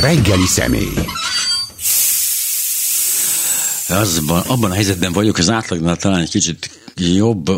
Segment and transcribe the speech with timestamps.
[0.00, 0.94] Reggeli személy.
[3.88, 7.50] Azban, abban a helyzetben vagyok, az átlagnál talán egy kicsit jobb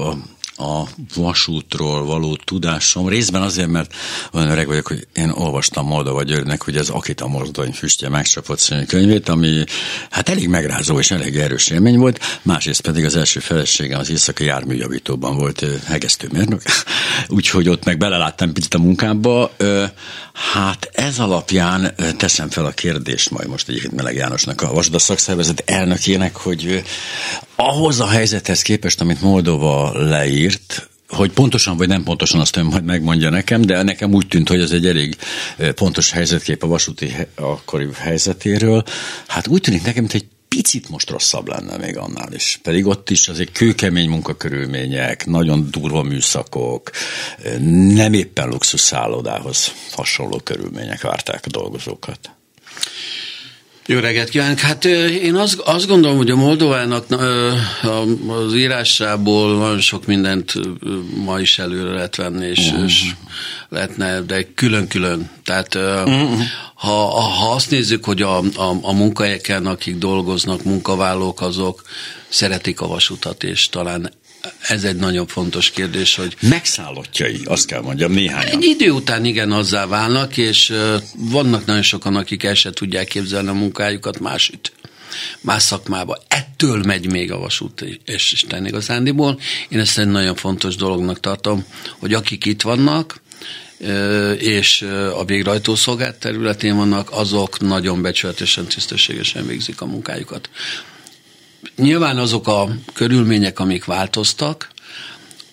[1.14, 3.08] vasútról való tudásom.
[3.08, 3.94] Részben azért, mert
[4.32, 8.85] olyan öreg vagyok, hogy én olvastam Moldova Györgynek, hogy az Akita mozdony füstje megcsapott című
[8.85, 9.64] könyvét, ami
[10.10, 12.40] hát elég megrázó és elég erős élmény volt.
[12.42, 16.62] Másrészt pedig az első feleségem az éjszakai járműjavítóban volt hegesztőmérnök,
[17.28, 19.50] úgyhogy ott meg beleláttam picit a munkába.
[20.52, 25.62] Hát ez alapján teszem fel a kérdést majd most egyébként Meleg Jánosnak, a Vasda szakszervezet
[25.66, 26.82] elnökének, hogy
[27.56, 29.92] ahhoz a helyzethez képest, amit Moldova
[30.42, 34.48] leírt, hogy pontosan vagy nem pontosan, azt ön majd megmondja nekem, de nekem úgy tűnt,
[34.48, 35.16] hogy ez egy elég
[35.74, 38.84] pontos helyzetkép a vasúti akkori helyzetéről.
[39.27, 42.60] Hát úgy tűnik nekem, hogy egy picit most rosszabb lenne még annál is.
[42.62, 46.91] Pedig ott is azért kőkemény munkakörülmények, nagyon durva műszakok,
[47.88, 52.30] nem éppen luxus szállodához hasonló körülmények várták a dolgozókat.
[53.86, 54.58] Jó reggelt kívánok!
[54.58, 57.05] Hát én azt, azt gondolom, hogy a Moldovának
[58.28, 60.52] az írásából nagyon sok mindent
[61.25, 62.84] ma is előre lehet venni, és, uh-huh.
[62.84, 63.10] és
[63.69, 65.30] lehetne, de külön-külön.
[65.44, 66.41] Tehát uh-huh.
[66.75, 71.83] ha, ha azt nézzük, hogy a, a, a munkahelyeken, akik dolgoznak, munkavállalók, azok
[72.28, 74.12] szeretik a vasutat, és talán
[74.60, 76.36] ez egy nagyon fontos kérdés, hogy...
[76.40, 78.48] Megszállottjai, azt kell mondjam, néhány.
[78.48, 80.72] Egy idő után igen azzá válnak, és
[81.16, 84.72] vannak nagyon sokan, akik el se tudják képzelni a munkájukat másütt
[85.40, 86.18] más szakmába.
[86.28, 89.40] Ettől megy még a vasút és Isten igazándiból.
[89.68, 91.64] Én ezt egy nagyon fontos dolognak tartom,
[91.98, 93.20] hogy akik itt vannak,
[94.38, 94.82] és
[95.16, 100.50] a végrajtószolgált területén vannak, azok nagyon becsületesen, tisztességesen végzik a munkájukat.
[101.77, 104.70] Nyilván azok a körülmények, amik változtak,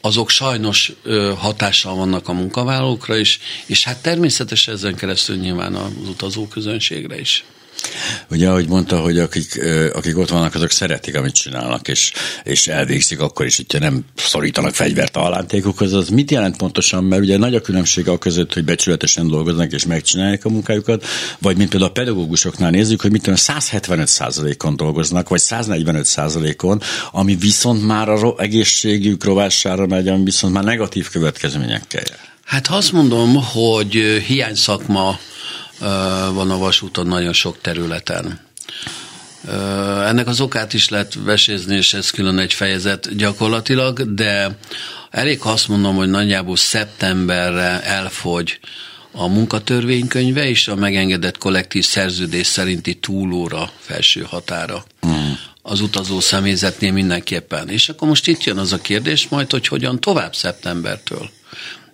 [0.01, 0.91] azok sajnos
[1.37, 7.43] hatással vannak a munkavállalókra is, és hát természetesen ezen keresztül nyilván az utazóközönségre is.
[8.29, 9.61] Ugye, ahogy mondta, hogy akik,
[9.93, 12.11] akik ott vannak, azok szeretik, amit csinálnak, és,
[12.43, 15.93] és elvégzik akkor is, hogyha nem szorítanak fegyvert a halántékukhoz.
[15.93, 17.03] Az mit jelent pontosan?
[17.03, 21.05] Mert ugye nagy a különbség a között, hogy becsületesen dolgoznak és megcsinálják a munkájukat,
[21.39, 27.85] vagy mint például a pedagógusoknál nézzük, hogy mit tudom, 175%-on dolgoznak, vagy 145%-on, ami viszont
[27.85, 32.19] már a egészségük rovására megy, ami viszont már negatív következményekkel jár.
[32.45, 33.91] Hát azt mondom, hogy
[34.27, 35.19] hiány szakma
[36.33, 38.39] van a vasúton nagyon sok területen.
[40.05, 44.57] Ennek az okát is lehet vesézni, és ez külön egy fejezet gyakorlatilag, de
[45.09, 48.59] elég azt mondom, hogy nagyjából szeptemberre elfogy
[49.11, 54.85] a munkatörvénykönyve és a megengedett kollektív szerződés szerinti túlóra felső határa.
[55.07, 55.31] Mm.
[55.61, 57.69] Az utazó személyzetnél mindenképpen.
[57.69, 61.29] És akkor most itt jön az a kérdés majd, hogy hogyan tovább szeptembertől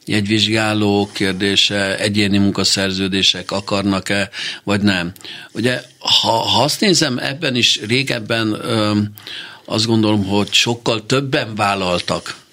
[0.05, 4.29] jegyvizsgáló kérdése, egyéni munkaszerződések akarnak-e,
[4.63, 5.11] vagy nem.
[5.51, 8.97] Ugye, ha, ha azt nézem, ebben is régebben ö,
[9.65, 12.43] azt gondolom, hogy sokkal többen vállaltak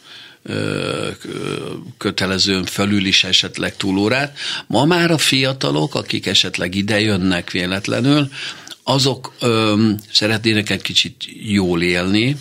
[1.98, 4.38] kötelezőn fölül is esetleg túlórát.
[4.66, 8.28] Ma már a fiatalok, akik esetleg idejönnek véletlenül,
[8.84, 12.37] azok ö, szeretnének egy kicsit jól élni,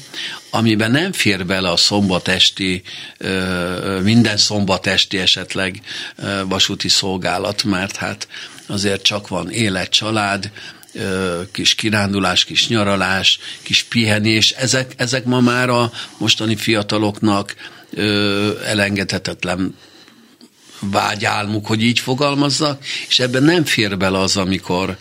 [0.50, 2.82] amiben nem fér bele a szombatesti,
[3.18, 5.82] ö, minden szombatesti esetleg
[6.16, 8.28] ö, vasúti szolgálat, mert hát
[8.68, 10.52] azért csak van élet, család,
[11.52, 17.56] kis kirándulás, kis nyaralás, kis pihenés, ezek, ezek ma már a mostani fiataloknak
[17.94, 19.76] ö, elengedhetetlen
[20.80, 24.98] vágyálmuk, hogy így fogalmazzak, és ebben nem fér bele az, amikor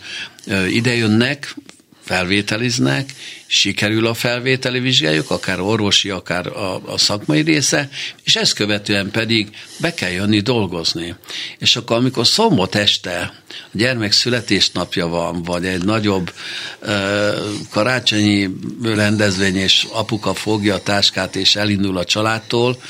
[0.69, 1.55] idejönnek,
[2.03, 3.13] felvételiznek,
[3.47, 7.89] sikerül a felvételi vizsgájuk, akár orvosi, akár a, a szakmai része,
[8.23, 11.15] és ezt követően pedig be kell jönni dolgozni.
[11.57, 16.33] És akkor, amikor szombat este a gyermek születésnapja van, vagy egy nagyobb
[16.79, 17.29] ö,
[17.69, 18.49] karácsonyi
[18.83, 22.81] rendezvény, és apuka fogja a táskát, és elindul a családtól,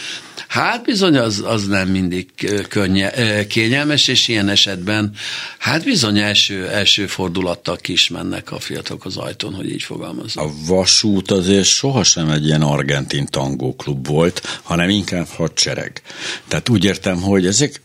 [0.52, 2.30] Hát bizony az, az nem mindig
[2.68, 3.12] könnye,
[3.48, 5.14] kényelmes, és ilyen esetben
[5.58, 10.46] hát bizony első, első fordulattal kis mennek a fiatalok az ajtón, hogy így fogalmazom.
[10.46, 16.02] A vasút azért sohasem egy ilyen argentin tangóklub volt, hanem inkább hadsereg.
[16.48, 17.82] Tehát úgy értem, hogy ezek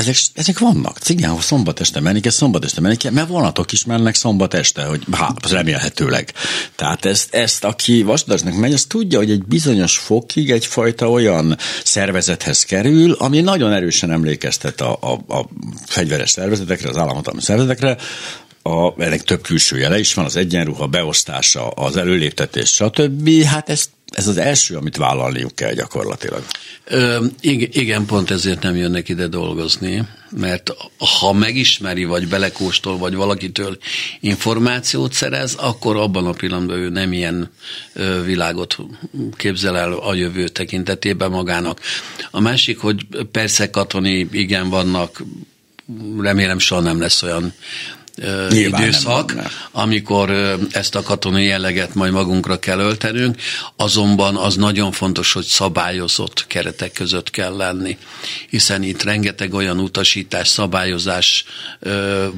[0.00, 0.98] ezek, ezek vannak.
[0.98, 4.84] Cigához szombat este menni kell, szombat este menni kell, mert vonatok is mennek szombat este,
[4.84, 6.32] hogy hát, remélhetőleg.
[6.76, 12.64] Tehát ezt, ezt aki vasdasnak megy, az tudja, hogy egy bizonyos fokig egyfajta olyan szervezethez
[12.64, 15.48] kerül, ami nagyon erősen emlékeztet a, a, a
[15.86, 17.96] fegyveres szervezetekre, az államhatalmi szervezetekre,
[18.62, 23.42] a, ennek több külső jele is van, az egyenruha, beosztása, az előléptetés, stb.
[23.42, 26.44] Hát ezt ez az első, amit vállalniuk kell gyakorlatilag.
[26.84, 27.24] Ö,
[27.70, 30.70] igen, pont ezért nem jönnek ide dolgozni, mert
[31.20, 33.78] ha megismeri, vagy belekóstol, vagy valakitől
[34.20, 37.50] információt szerez, akkor abban a pillanatban ő nem ilyen
[38.24, 38.76] világot
[39.36, 41.80] képzel el a jövő tekintetében magának.
[42.30, 45.22] A másik, hogy persze katoni, igen, vannak
[46.20, 47.52] remélem soha nem lesz olyan
[48.48, 49.34] Nyilván időszak,
[49.70, 53.36] amikor ezt a katonai jelleget majd magunkra kell öltenünk,
[53.76, 57.98] azonban az nagyon fontos, hogy szabályozott keretek között kell lenni,
[58.48, 61.44] hiszen itt rengeteg olyan utasítás, szabályozás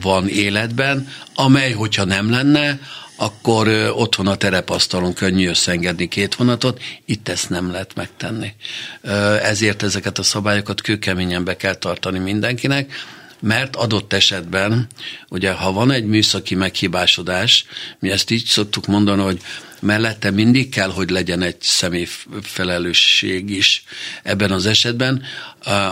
[0.01, 2.79] van életben, amely, hogyha nem lenne,
[3.17, 8.55] akkor otthon a terepasztalon könnyű összengedni két vonatot, itt ezt nem lehet megtenni.
[9.43, 12.93] Ezért ezeket a szabályokat kőkeményen be kell tartani mindenkinek,
[13.43, 14.87] mert adott esetben,
[15.29, 17.65] ugye ha van egy műszaki meghibásodás,
[17.99, 19.41] mi ezt így szoktuk mondani, hogy
[19.83, 23.85] mellette mindig kell, hogy legyen egy személyfelelősség is
[24.23, 25.23] ebben az esetben.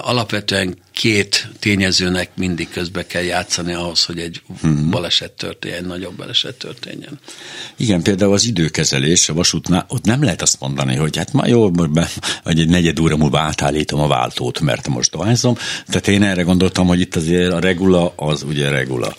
[0.02, 4.90] Alapvetően két tényezőnek mindig közbe kell játszani ahhoz, hogy egy hmm.
[4.90, 7.18] baleset történjen, egy nagyobb baleset történjen.
[7.76, 11.70] Igen, például az időkezelés a vasútnál, ott nem lehet azt mondani, hogy hát ma jó,
[12.42, 15.56] vagy egy negyed óra múlva átállítom a váltót, mert most dohányzom.
[15.86, 19.16] Tehát én erre gondoltam, hogy itt azért a regula az ugye regula.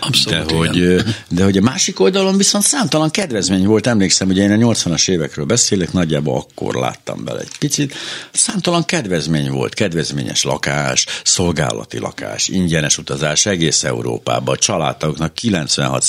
[0.00, 4.52] Abszolút, de, hogy, de hogy a másik oldalon viszont számtalan kedvezmény volt, emlékszem, hogy én
[4.52, 7.94] a 80-as évekről beszélek, nagyjából akkor láttam bele egy picit.
[8.32, 16.02] Számtalan kedvezmény volt, kedvezményes lakás, szolgálati lakás, ingyenes utazás egész Európába, a családoknak 96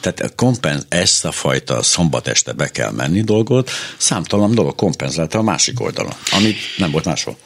[0.00, 5.42] tehát kompenz, ezt a fajta szombat este be kell menni dolgot, számtalan dolog kompenzálta a
[5.42, 7.36] másik oldalon, amit nem volt máshol.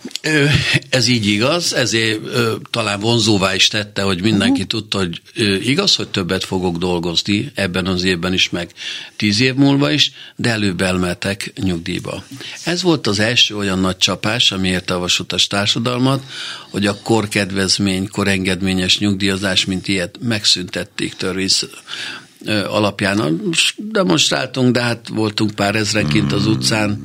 [0.91, 2.21] Ez így igaz, ezért
[2.71, 4.67] talán vonzóvá is tette, hogy mindenki uh-huh.
[4.67, 5.21] tudta, hogy
[5.63, 8.71] igaz, hogy többet fogok dolgozni ebben az évben is, meg
[9.17, 10.00] tíz év múlva is,
[10.37, 12.25] de előbb elmetek nyugdíjba.
[12.65, 16.23] Ez volt az első olyan nagy csapás, ami érte a vasutas társadalmat,
[16.71, 21.67] hogy a korkedvezmény, korengedményes nyugdíjazás, mint ilyet megszüntették törvész
[22.47, 23.41] alapján
[23.77, 27.03] demonstráltunk, de hát voltunk pár ezren kint az utcán.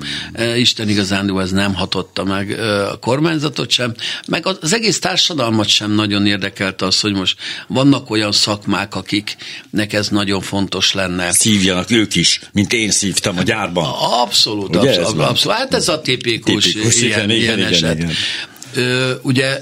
[0.58, 2.60] Isten igazán ez nem hatotta meg
[2.92, 3.94] a kormányzatot sem,
[4.28, 7.38] meg az egész társadalmat sem nagyon érdekelte az, hogy most
[7.68, 11.32] vannak olyan szakmák, akiknek ez nagyon fontos lenne.
[11.32, 13.94] Szívjanak ők is, mint én szívtam a gyárban.
[14.22, 15.58] Abszolút, abszolút, abszolút.
[15.58, 17.96] Hát ez a tipikus, tipikus ilyen, igen, ilyen igen, eset.
[17.96, 18.16] Igen, igen
[19.22, 19.60] ugye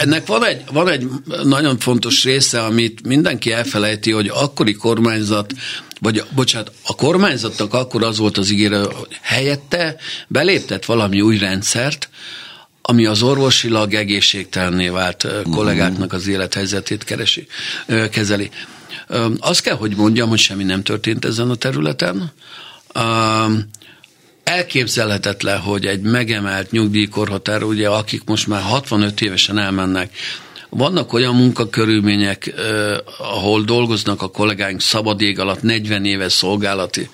[0.00, 1.08] ennek van egy, van egy
[1.42, 5.52] nagyon fontos része, amit mindenki elfelejti, hogy akkori kormányzat
[6.00, 9.96] vagy bocsánat, a kormányzatnak akkor az volt az ígére, hogy helyette
[10.28, 12.08] beléptet valami új rendszert,
[12.82, 17.46] ami az orvosilag egészségtelenné vált kollégáknak az élethelyzetét keresi,
[18.10, 18.50] kezeli.
[19.38, 22.32] Azt kell, hogy mondjam, hogy semmi nem történt ezen a területen
[24.50, 30.12] elképzelhetetlen, hogy egy megemelt nyugdíjkorhatár, ugye akik most már 65 évesen elmennek,
[30.70, 32.54] vannak olyan munkakörülmények,
[33.18, 37.08] ahol dolgoznak a kollégáink szabad ég alatt 40 éves szolgálati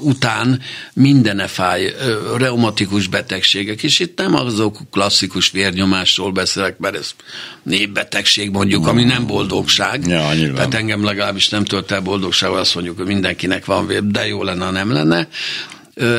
[0.00, 0.60] után
[0.92, 1.94] mindene fáj,
[2.36, 7.14] reumatikus betegségek, és itt nem azok klasszikus vérnyomásról beszélek, mert ez
[7.62, 10.06] népbetegség mondjuk, ami nem boldogság.
[10.06, 14.26] Ja, Tehát engem legalábbis nem tölt el boldogsággal, azt mondjuk, hogy mindenkinek van vér, de
[14.26, 15.28] jó lenne, ha nem lenne.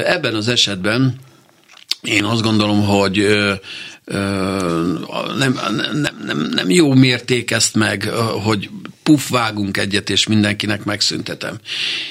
[0.06, 1.16] Ebben az esetben
[2.02, 3.28] én azt gondolom, hogy
[5.38, 5.59] nem,
[5.94, 8.04] nem, nem, nem jó mérték ezt meg,
[8.44, 8.69] hogy
[9.04, 11.57] puf, vágunk egyet, és mindenkinek megszüntetem.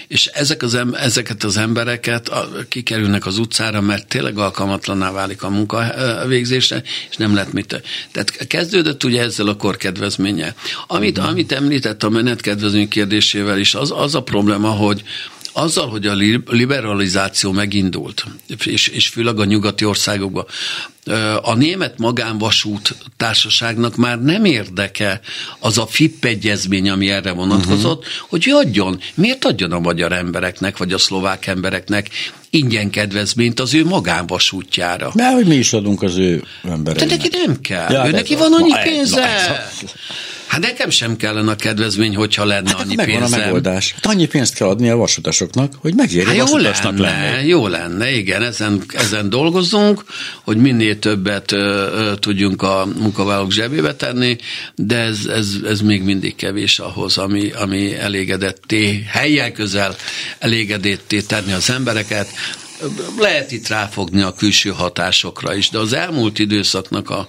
[0.09, 2.31] És ezek az ezeket az embereket
[2.69, 5.95] kikerülnek az utcára, mert tényleg alkalmatlaná válik a munka
[6.27, 7.83] végzésre, és nem lehet mit.
[8.13, 10.55] Tehát kezdődött ugye ezzel a korkedvezménye.
[10.87, 11.33] Amit, uh-huh.
[11.33, 15.03] amit említett a menetkedvezmény kérdésével is, az, az a probléma, hogy
[15.57, 16.15] azzal, hogy a
[16.47, 18.25] liberalizáció megindult,
[18.65, 20.45] és, és főleg a nyugati országokban,
[21.43, 25.21] a német magánvasút társaságnak már nem érdeke
[25.59, 28.29] az a FIP egyezmény, ami erre vonatkozott, uh-huh.
[28.29, 29.01] hogy adjon.
[29.15, 32.11] Miért adjon a magyar embereknek, vagy a szlovák embereknek
[32.51, 35.13] ingyen kedvezményt az ő magánvasútjára?
[35.15, 37.09] De hogy mi is adunk az ő embereknek.
[37.09, 37.93] De neki nem kell.
[37.93, 39.21] Ja, ő neki van annyi pénze.
[39.21, 39.93] Na, ez a...
[40.47, 43.41] Hát nekem sem kellene a kedvezmény, hogyha lenne hát annyi megvan pénzem.
[43.41, 43.93] a megoldás.
[43.93, 47.49] Hát annyi pénzt kell adni a vasutasoknak, hogy megérje hát jó lenne, lenni.
[47.49, 50.05] Jó lenne, igen, ezen, ezen dolgozunk,
[50.43, 54.37] hogy minél többet ö, ö, tudjunk a munkavállalók zsebébe tenni,
[54.75, 59.97] de ez, ez, ez még mindig kevés ahhoz, ami, ami elégedetté, helyen közel
[60.39, 62.29] elégedetté tenni az embereket
[63.19, 67.29] lehet itt ráfogni a külső hatásokra is, de az elmúlt időszaknak a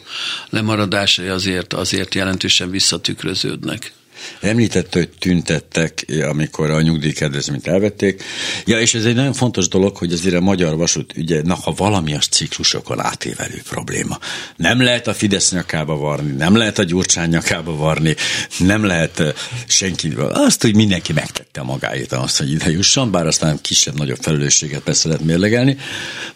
[0.49, 3.93] lemaradásai azért, azért jelentősen visszatükröződnek.
[4.41, 8.23] Említett, hogy tüntettek, amikor a nyugdíjkedvezményt elvették.
[8.65, 11.73] Ja, és ez egy nagyon fontos dolog, hogy azért a magyar vasút ügye, na, ha
[11.77, 14.19] valami az ciklusokon átévelő probléma.
[14.55, 18.15] Nem lehet a Fidesz nyakába varni, nem lehet a Gyurcsány nyakába varni,
[18.59, 19.23] nem lehet
[19.67, 25.07] senki, azt, hogy mindenki megtette magáét azt, hogy ide jusson, bár aztán kisebb-nagyobb felelősséget persze
[25.07, 25.77] lehet mérlegelni.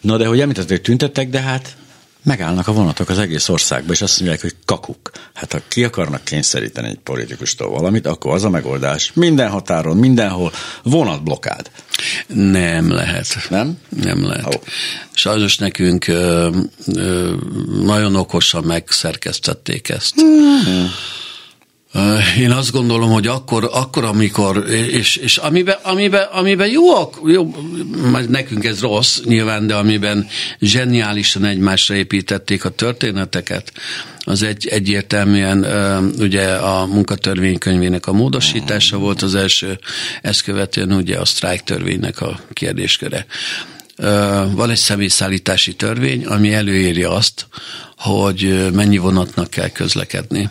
[0.01, 1.75] Na, de hogy említett, hogy tüntettek, de hát
[2.23, 5.11] megállnak a vonatok az egész országban, és azt mondják, hogy kakuk.
[5.33, 9.11] Hát ha ki akarnak kényszeríteni egy politikustól valamit, akkor az a megoldás.
[9.13, 10.51] Minden határon, mindenhol
[10.83, 11.71] vonatblokád.
[12.27, 13.47] Nem lehet.
[13.49, 13.77] Nem?
[13.89, 14.45] Nem lehet.
[14.45, 14.61] Oh.
[15.13, 16.49] Sajnos nekünk ö,
[16.95, 17.33] ö,
[17.83, 20.21] nagyon okosan megszerkesztették ezt.
[20.21, 20.85] Mm-hmm.
[22.37, 26.83] Én azt gondolom, hogy akkor, akkor amikor, és, és amiben, amiben, amiben jó,
[27.25, 27.55] jó,
[28.27, 30.27] nekünk ez rossz nyilván, de amiben
[30.59, 33.73] zseniálisan egymásra építették a történeteket,
[34.19, 35.65] az egy, egyértelműen
[36.19, 39.79] ugye a munkatörvénykönyvének a módosítása volt az első,
[40.21, 43.25] ezt követően ugye a sztrájk törvénynek a kérdésköre.
[44.51, 47.47] Van egy személyszállítási törvény, ami előírja azt,
[47.97, 50.49] hogy mennyi vonatnak kell közlekedni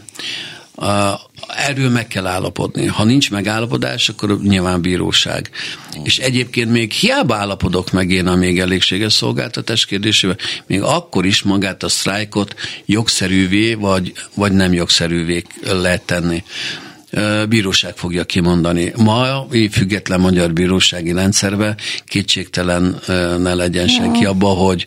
[1.57, 2.87] erről meg kell állapodni.
[2.87, 5.50] Ha nincs megállapodás, akkor nyilván bíróság.
[5.99, 6.04] Mm.
[6.04, 11.42] És egyébként még hiába állapodok meg én a még elégséges szolgáltatás kérdésével, még akkor is
[11.42, 12.54] magát a sztrájkot
[12.87, 16.45] jogszerűvé vagy, vagy nem jogszerűvé lehet tenni
[17.49, 18.93] bíróság fogja kimondani.
[18.97, 23.00] Ma független magyar bírósági rendszerbe kétségtelen
[23.38, 24.87] ne legyen senki abba, hogy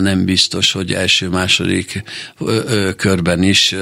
[0.00, 2.02] nem biztos, hogy első-második
[2.96, 3.74] körben is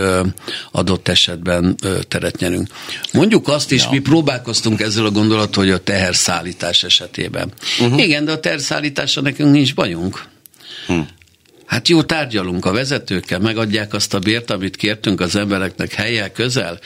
[0.71, 1.77] adott esetben
[2.09, 2.69] teret nyerünk.
[3.13, 3.91] Mondjuk azt is, ja.
[3.91, 7.53] mi próbálkoztunk ezzel a gondolattal, hogy a teherszállítás esetében.
[7.81, 8.03] Uh-huh.
[8.03, 10.23] Igen, de a teherszállításra nekünk nincs bajunk.
[10.87, 11.01] Hm.
[11.73, 16.79] Hát jó, tárgyalunk a vezetőkkel, megadják azt a bért, amit kértünk az embereknek helyel közel.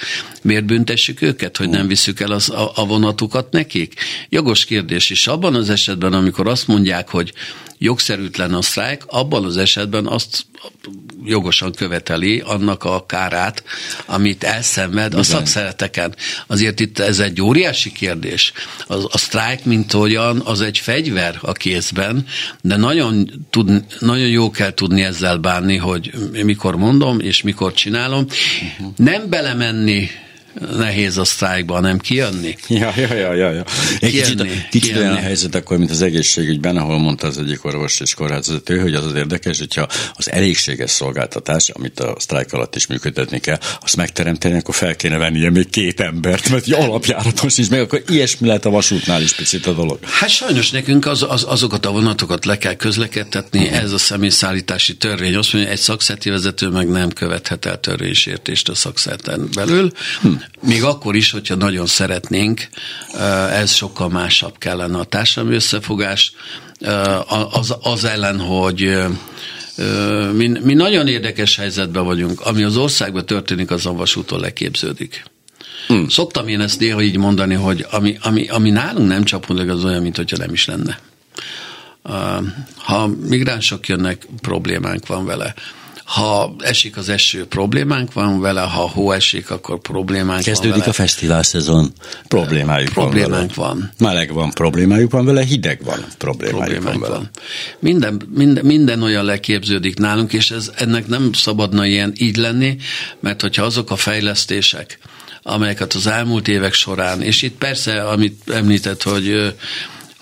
[0.42, 3.94] Miért büntessük őket, hogy nem visszük el az, a, a vonatukat nekik?
[4.28, 5.26] Jogos kérdés is.
[5.26, 7.32] Abban az esetben, amikor azt mondják, hogy
[7.78, 10.46] jogszerűtlen a sztrájk, abban az esetben azt
[11.24, 13.64] jogosan követeli annak a kárát,
[14.06, 16.14] amit elszenved a szakszereteken.
[16.46, 18.52] Azért itt ez egy óriási kérdés.
[18.86, 22.26] A, a sztrájk, mint olyan, az egy fegyver a kézben,
[22.60, 28.26] de nagyon, tud, nagyon jó kell tudni ezzel bánni, hogy mikor mondom, és mikor csinálom.
[28.78, 28.92] Uh-huh.
[28.96, 30.10] Nem belemenni
[30.76, 32.56] nehéz a sztrájkba, nem kijönni.
[32.68, 33.50] Ja, ja, ja, ja.
[33.50, 33.64] ja.
[34.00, 37.64] Egy kijönni, kicsit, kicsit olyan a helyzet akkor, mint az egészségügyben, ahol mondta az egyik
[37.64, 42.76] orvos és kórházvezető, hogy az az érdekes, hogyha az elégséges szolgáltatás, amit a sztrájk alatt
[42.76, 47.68] is működtetni kell, azt megteremteni, akkor fel kéne vennie még két embert, mert alapjáratos is,
[47.68, 49.98] meg akkor ilyesmi lehet a vasútnál is picit a dolog.
[50.02, 53.82] Hát sajnos nekünk az, az, azokat a vonatokat le kell közlekedtetni, uh-huh.
[53.82, 55.34] ez a személyszállítási törvény.
[55.34, 59.92] Azt mondja, egy szakszerti vezető meg nem követhet el törvénysértést a szakszerten belül.
[60.20, 60.44] Hmm.
[60.60, 62.68] Még akkor is, hogyha nagyon szeretnénk,
[63.50, 66.32] ez sokkal másabb kellene a társadalmi összefogás,
[67.52, 69.06] az, az ellen, hogy
[70.32, 72.40] mi, mi nagyon érdekes helyzetben vagyunk.
[72.40, 75.24] Ami az országban történik, az a vasúton leképződik.
[75.86, 76.08] Hmm.
[76.08, 80.02] Szoktam én ezt néha így mondani, hogy ami, ami, ami nálunk nem csapódik, az olyan,
[80.02, 80.98] mint hogyha nem is lenne.
[82.76, 85.54] Ha migránsok jönnek, problémánk van vele.
[86.06, 90.90] Ha esik az eső, problémánk van vele, ha hó esik, akkor problémánk Kezdődik van vele.
[90.90, 91.92] a fesztivál szezon,
[92.28, 93.92] problémájuk problémánk van, van.
[93.98, 97.14] Meleg van, problémájuk van vele, hideg van, problémájuk, problémájuk van vele.
[97.14, 97.30] Van.
[97.78, 102.76] Minden, minden, minden olyan leképződik nálunk, és ez, ennek nem szabadna ilyen így lenni,
[103.20, 104.98] mert hogyha azok a fejlesztések,
[105.42, 109.54] amelyeket az elmúlt évek során, és itt persze, amit említett, hogy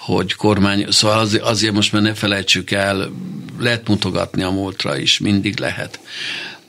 [0.05, 3.13] hogy kormány, szóval azért, azért most már ne felejtsük el,
[3.59, 6.01] lehet mutogatni a múltra is, mindig lehet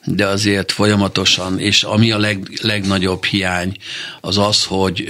[0.06, 3.78] de azért folyamatosan, és ami a leg, legnagyobb hiány,
[4.22, 5.08] az az, hogy,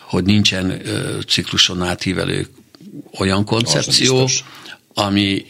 [0.00, 0.82] hogy nincsen
[1.28, 2.46] cikluson átívelő
[3.18, 4.28] olyan koncepció,
[4.94, 5.44] ami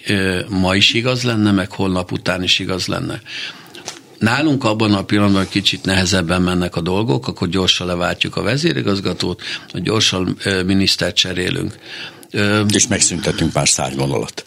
[0.48, 3.22] ma is igaz lenne, meg holnap után is igaz lenne.
[4.22, 9.42] Nálunk abban a pillanatban kicsit nehezebben mennek a dolgok, akkor gyorsan leváltjuk a vezérigazgatót,
[9.74, 10.36] gyorsan
[10.66, 11.78] minisztert cserélünk.
[12.68, 14.44] És megszüntetünk pár szárnyvonalat.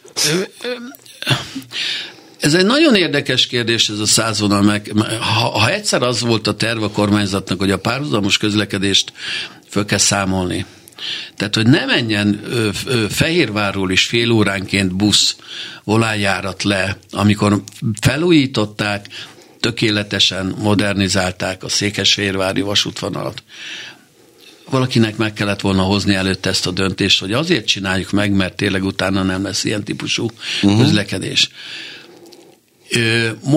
[2.39, 4.61] Ez egy nagyon érdekes kérdés, ez a százvonal.
[4.61, 9.13] Meg, ha, ha egyszer az volt a terv a kormányzatnak, hogy a párhuzamos közlekedést
[9.69, 10.65] föl kell számolni,
[11.35, 15.35] tehát, hogy ne menjen ö, ö, Fehérvárról is fél óránként busz
[15.83, 17.63] volájárat le, amikor
[18.01, 19.07] felújították,
[19.65, 23.43] tökéletesen modernizálták a Székesfehérvári vasútvonalat.
[24.69, 28.83] Valakinek meg kellett volna hozni előtte ezt a döntést, hogy azért csináljuk meg, mert tényleg
[28.83, 30.29] utána nem lesz ilyen típusú
[30.63, 30.81] uh-huh.
[30.81, 31.49] közlekedés.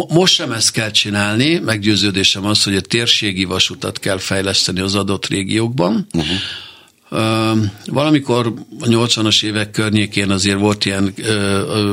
[0.08, 5.26] Most sem ezt kell csinálni, meggyőződésem az, hogy a térségi vasutat kell fejleszteni az adott
[5.26, 6.06] régiókban.
[6.12, 7.58] Uh-huh.
[7.86, 11.14] Valamikor a 80-as évek környékén azért volt ilyen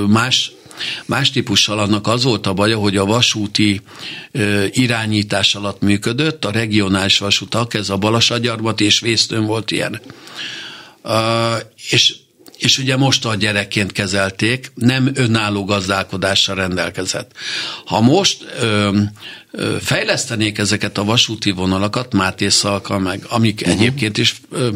[0.08, 0.55] más
[1.06, 3.82] Más típussal annak az volt a baja, hogy a vasúti
[4.72, 10.02] irányítás alatt működött, a regionális vasutak, ez a Balasagyarmat és Vésztőn volt ilyen.
[11.90, 12.16] és
[12.58, 17.32] és ugye most a gyerekként kezelték, nem önálló gazdálkodással rendelkezett.
[17.86, 19.00] Ha most ö,
[19.52, 23.80] ö, fejlesztenék ezeket a vasúti vonalakat, Máté Szalka, meg amik uh-huh.
[23.80, 24.70] egyébként is ö,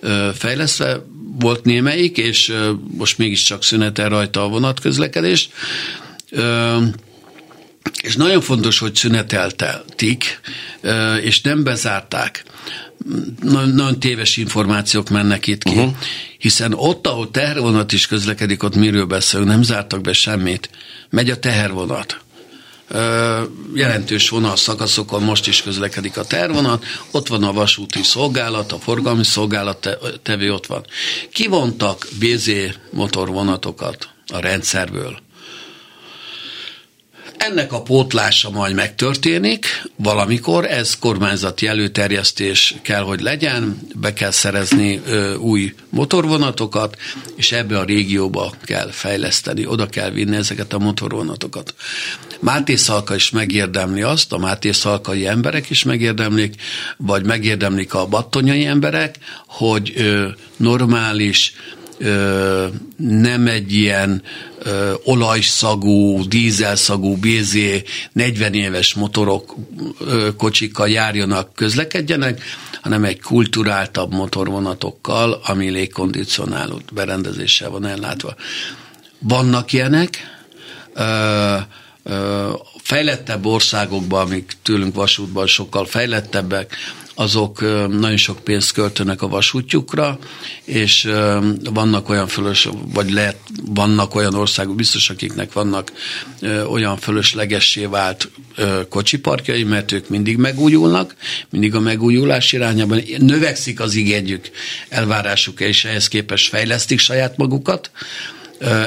[0.00, 1.00] ö, fejlesztve
[1.38, 2.52] volt némelyik, és
[2.96, 5.48] most mégiscsak szünetel rajta a vonatközlekedés,
[8.02, 10.40] és nagyon fontos, hogy szünetelték,
[11.22, 12.44] és nem bezárták
[13.42, 15.74] nagyon, nagyon téves információk mennek itt ki.
[15.74, 15.94] Uh-huh.
[16.38, 20.70] Hiszen ott, ahol tehervonat is közlekedik, ott miről beszélünk, nem zártak be semmit.
[21.10, 22.20] Megy a tehervonat.
[23.74, 29.24] Jelentős vonal szakaszokon most is közlekedik a tervonat, ott van a vasúti szolgálat, a forgalmi
[29.24, 30.84] szolgálat tevő ott van.
[31.32, 32.50] Kivontak BZ
[32.90, 35.18] motorvonatokat a rendszerből
[37.38, 39.66] ennek a pótlása majd megtörténik
[39.96, 46.96] valamikor, ez kormányzati előterjesztés kell, hogy legyen, be kell szerezni ö, új motorvonatokat,
[47.36, 51.74] és ebbe a régióba kell fejleszteni, oda kell vinni ezeket a motorvonatokat.
[52.40, 56.54] Máté Szalka is megérdemli azt, a Máté Szalkai emberek is megérdemlik,
[56.96, 59.16] vagy megérdemlik a battonyai emberek,
[59.46, 61.52] hogy ö, normális,
[62.96, 64.22] nem egy ilyen
[65.04, 67.56] olajszagú, dízelszagú, BZ
[68.12, 69.54] 40 éves motorok,
[70.36, 72.42] kocsikkal járjanak, közlekedjenek,
[72.82, 78.34] hanem egy kulturáltabb motorvonatokkal, ami légkondicionálót berendezéssel van ellátva.
[79.18, 80.18] Vannak ilyenek,
[82.82, 86.76] fejlettebb országokban, amik tőlünk vasútban sokkal fejlettebbek,
[87.18, 90.18] azok nagyon sok pénzt költönek a vasútjukra,
[90.64, 91.08] és
[91.72, 95.92] vannak olyan fölös, vagy lehet, vannak olyan országok, biztos akiknek vannak
[96.68, 98.30] olyan fölöslegessé vált
[98.88, 101.14] kocsiparkjai, mert ők mindig megújulnak,
[101.50, 104.50] mindig a megújulás irányában növekszik az igényük,
[104.88, 107.90] elvárásuk, és ehhez képest fejlesztik saját magukat,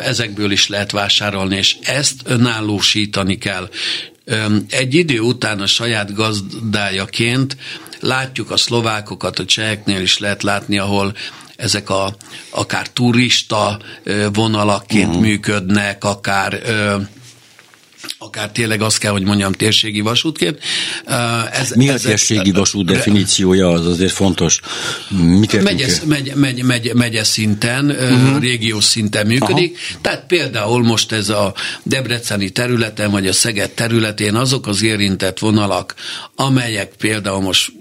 [0.04, 3.70] ezekből is lehet vásárolni, és ezt önállósítani kell.
[4.70, 7.58] Egy idő után a saját gazdájaként
[8.02, 11.14] Látjuk a szlovákokat, a cseheknél is lehet látni, ahol
[11.56, 12.16] ezek a
[12.50, 13.80] akár turista
[14.34, 15.24] vonalakként uh-huh.
[15.24, 16.62] működnek, akár
[18.18, 20.60] akár tényleg azt kell, hogy mondjam, térségi vasútként.
[21.52, 24.60] Ez, Mi a térségi vasút definíciója, az azért fontos.
[25.10, 28.40] Mit megyes, megy, megy, megy, megye szinten, uh-huh.
[28.40, 29.78] régiós szinten működik.
[29.78, 30.00] Aha.
[30.02, 35.96] Tehát például most ez a Debreceni területen, vagy a Szeged területén azok az érintett vonalak,
[36.36, 37.72] amelyek például most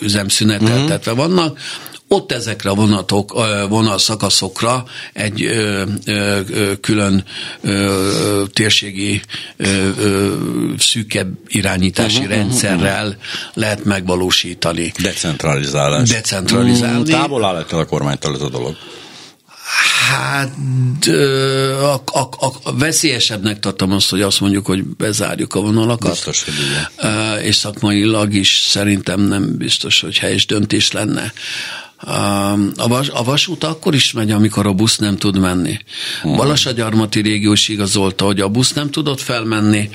[0.00, 1.26] üzemszüneteltetve uh-huh.
[1.26, 1.58] vannak,
[2.08, 3.32] ott ezekre a vonatok,
[3.68, 7.24] vonalszakaszokra egy ö, ö, külön
[7.60, 9.20] ö, térségi
[10.78, 13.22] szűkebb irányítási uh-huh, rendszerrel uh-huh.
[13.54, 14.92] lehet megvalósítani.
[15.02, 16.08] Decentralizálás.
[16.08, 17.10] Decentralizálni.
[17.10, 18.76] Mm, távol áll a kormánytól ez a dolog.
[20.08, 20.56] Hát
[21.80, 26.10] a, a, a, a veszélyesebbnek tartom azt, hogy azt mondjuk, hogy bezárjuk a vonalakat.
[26.10, 27.42] Biztos, hogy igen.
[27.42, 31.32] És szakmailag is szerintem nem biztos, hogy helyes döntés lenne.
[32.76, 35.78] A, vas, a vasút akkor is megy, amikor a busz nem tud menni.
[36.22, 36.36] Hmm.
[36.36, 39.90] Balasagyarmati régió is igazolta, hogy a busz nem tudott felmenni,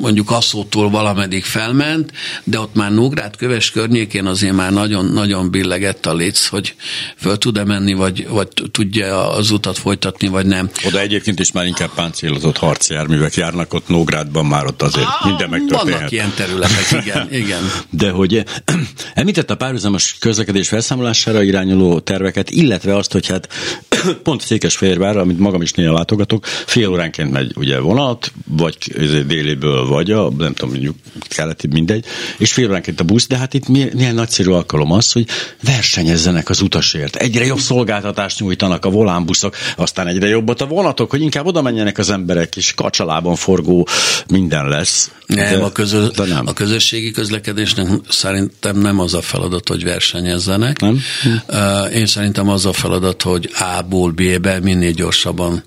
[0.00, 2.12] mondjuk asszótól valameddig felment,
[2.44, 6.74] de ott már Nógrád köves környékén azért már nagyon-nagyon billegett a léc, hogy
[7.16, 10.70] föl tud-e menni, vagy, vagy tudja az utat folytatni, vagy nem.
[10.86, 15.48] Oda egyébként is már inkább páncélozott harcjárművek járnak, ott Nógrádban már ott azért ah, minden
[15.48, 15.94] megtörténhet.
[15.94, 17.28] Vannak ilyen területek, igen.
[17.42, 17.70] igen.
[17.90, 18.44] De hogy
[19.14, 23.48] említett a párhuzamos közlekedés felszámolására irányuló terveket, illetve azt, hogy hát
[24.22, 28.76] pont Székesfehérvárra, amit magam is néha látogatok, fél óránként megy ugye vonat, vagy
[29.26, 30.96] déléből, vagy a, nem tudom, mondjuk
[31.28, 32.04] keleti, mindegy,
[32.38, 35.26] és fél óránként a busz, de hát itt milyen nagyszerű alkalom az, hogy
[35.62, 37.16] versenyezzenek az utasért.
[37.16, 41.98] Egyre jobb szolgáltatást nyújtanak a volánbuszok, aztán egyre jobbat a vonatok, hogy inkább oda menjenek
[41.98, 43.88] az emberek, és kacsalában forgó
[44.28, 45.10] minden lesz.
[45.26, 46.46] Nem, de, a, közö, de nem.
[46.46, 50.80] a közösségi közlekedésnek szerintem nem az a feladat, hogy versenyezzenek.
[50.80, 51.00] Nem?
[51.92, 55.64] Én szerintem az a feladat, hogy A-ból B-be minél gyorsabban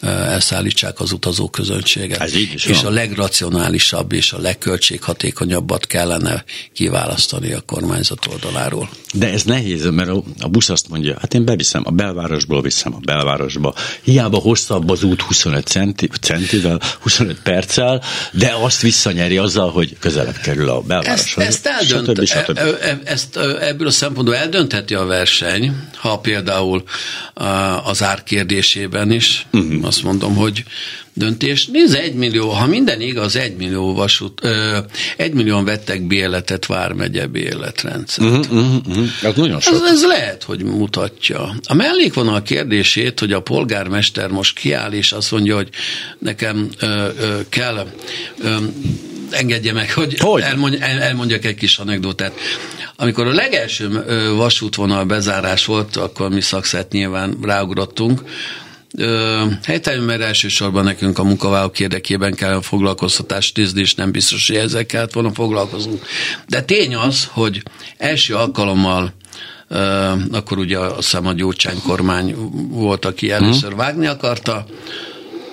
[0.00, 2.20] elszállítsák az utazók közönséget.
[2.20, 2.92] Ez így is és van.
[2.92, 8.88] a legracionálisabb és a legköltséghatékonyabbat kellene kiválasztani a kormányzat oldaláról.
[9.14, 12.94] De ez nehéz, mert a, a busz azt mondja, hát én beviszem, a belvárosból viszem
[12.94, 13.74] a belvárosba.
[14.02, 20.36] Hiába hosszabb az út 25 centi, centivel, 25 perccel, de azt visszanyeri azzal, hogy közelebb
[20.36, 21.44] kerül a belvároshoz.
[21.44, 22.44] Ezt, ezt, eldönt, stb.
[22.44, 22.58] stb.
[22.58, 26.82] E, e, ezt ebből a szempontból eldöntheti a verseny, ha például
[27.84, 29.86] az ár kérdésében is, uh-huh.
[29.86, 30.64] azt mondom, hogy
[31.14, 31.66] döntés.
[31.66, 34.78] Nézd, egy millió, ha minden igaz, egy millió vasút, ö,
[35.16, 38.28] egy millióan vettek béletet Vármegye béletrendszert.
[38.28, 39.08] Uh-huh, uh-huh, uh-huh.
[39.22, 39.74] Ez nagyon sok.
[39.74, 41.54] Ez, ez lehet, hogy mutatja.
[41.64, 45.68] A mellékvonal kérdését, hogy a polgármester most kiáll, és azt mondja, hogy
[46.18, 47.86] nekem ö, ö, kell,
[48.38, 48.56] ö,
[49.30, 50.42] engedje meg, hogy, hogy?
[50.42, 52.32] Elmondj, el, elmondjak egy kis anekdotát.
[52.96, 54.04] Amikor a legelső
[54.36, 58.22] vasútvonal bezárás volt, akkor mi szakszát nyilván ráugrottunk,
[59.64, 64.56] helytelenül, mert elsősorban nekünk a munkavállalók érdekében kell a foglalkoztatást nézni, és nem biztos, hogy
[64.56, 66.06] ezzel kellett volna foglalkozunk.
[66.48, 67.62] De tény az, hogy
[67.96, 69.14] első alkalommal
[70.32, 72.34] akkor ugye azt hiszem a Gyurcsány kormány
[72.68, 74.66] volt, aki először vágni akarta,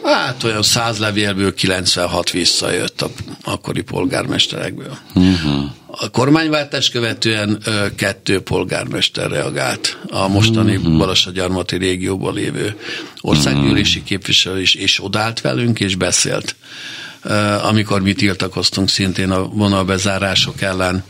[0.04, 3.10] Hát olyan száz levélből 96 visszajött a
[3.44, 4.98] akkori polgármesterekből.
[5.14, 5.64] Uh-huh.
[5.88, 9.98] A kormányváltás követően ö, kettő polgármester reagált.
[10.10, 10.98] A mostani uh-huh.
[10.98, 12.76] Balassagyarmati régióban lévő
[13.22, 16.56] országgyűlési képviselő is, és odállt velünk, és beszélt
[17.62, 21.04] amikor mi tiltakoztunk szintén a vonalbezárások ellen.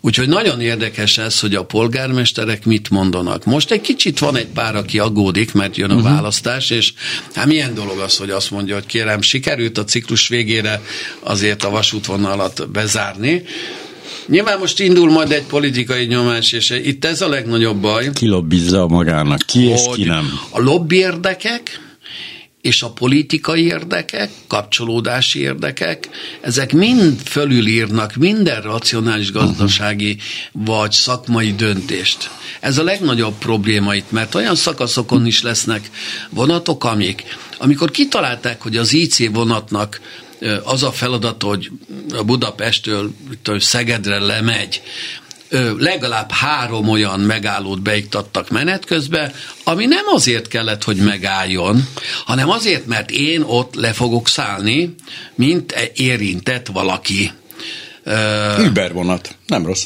[0.00, 3.44] Úgyhogy nagyon érdekes ez, hogy a polgármesterek mit mondanak.
[3.44, 6.10] Most egy kicsit van egy pár, aki aggódik, mert jön a uh-huh.
[6.10, 6.92] választás, és
[7.34, 10.82] hát milyen dolog az, hogy azt mondja, hogy kérem, sikerült a ciklus végére
[11.20, 13.42] azért a vasútvonalat bezárni,
[14.26, 18.10] Nyilván most indul majd egy politikai nyomás, és itt ez a legnagyobb baj.
[18.12, 20.32] Ki lobbizza magának, ki és ki nem.
[20.50, 21.80] A lobby érdekek,
[22.62, 26.08] és a politikai érdekek, kapcsolódási érdekek,
[26.40, 30.16] ezek mind fölülírnak minden racionális gazdasági
[30.52, 32.30] vagy szakmai döntést.
[32.60, 35.90] Ez a legnagyobb probléma itt, mert olyan szakaszokon is lesznek
[36.30, 37.22] vonatok, amik,
[37.58, 40.00] amikor kitalálták, hogy az IC vonatnak
[40.64, 41.70] az a feladat, hogy
[42.26, 43.12] Budapestől
[43.58, 44.82] Szegedre lemegy,
[45.78, 49.32] legalább három olyan megállót beiktattak menet közben,
[49.64, 51.88] ami nem azért kellett, hogy megálljon,
[52.24, 54.94] hanem azért, mert én ott le fogok szállni,
[55.34, 57.32] mint érintett valaki.
[58.58, 59.84] Uber vonat, nem rossz.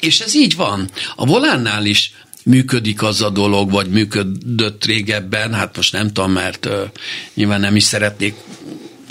[0.00, 0.90] És ez így van.
[1.16, 2.12] A volánnál is
[2.44, 6.72] működik az a dolog, vagy működött régebben, hát most nem tudom, mert uh,
[7.34, 8.34] nyilván nem is szeretnék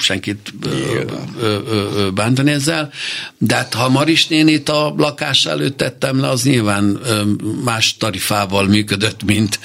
[0.02, 0.54] senkit
[2.14, 2.92] bántani ezzel,
[3.38, 7.00] de hát ha Maris nénit a lakás előtt tettem le, az nyilván
[7.64, 9.60] más tarifával működött, mint,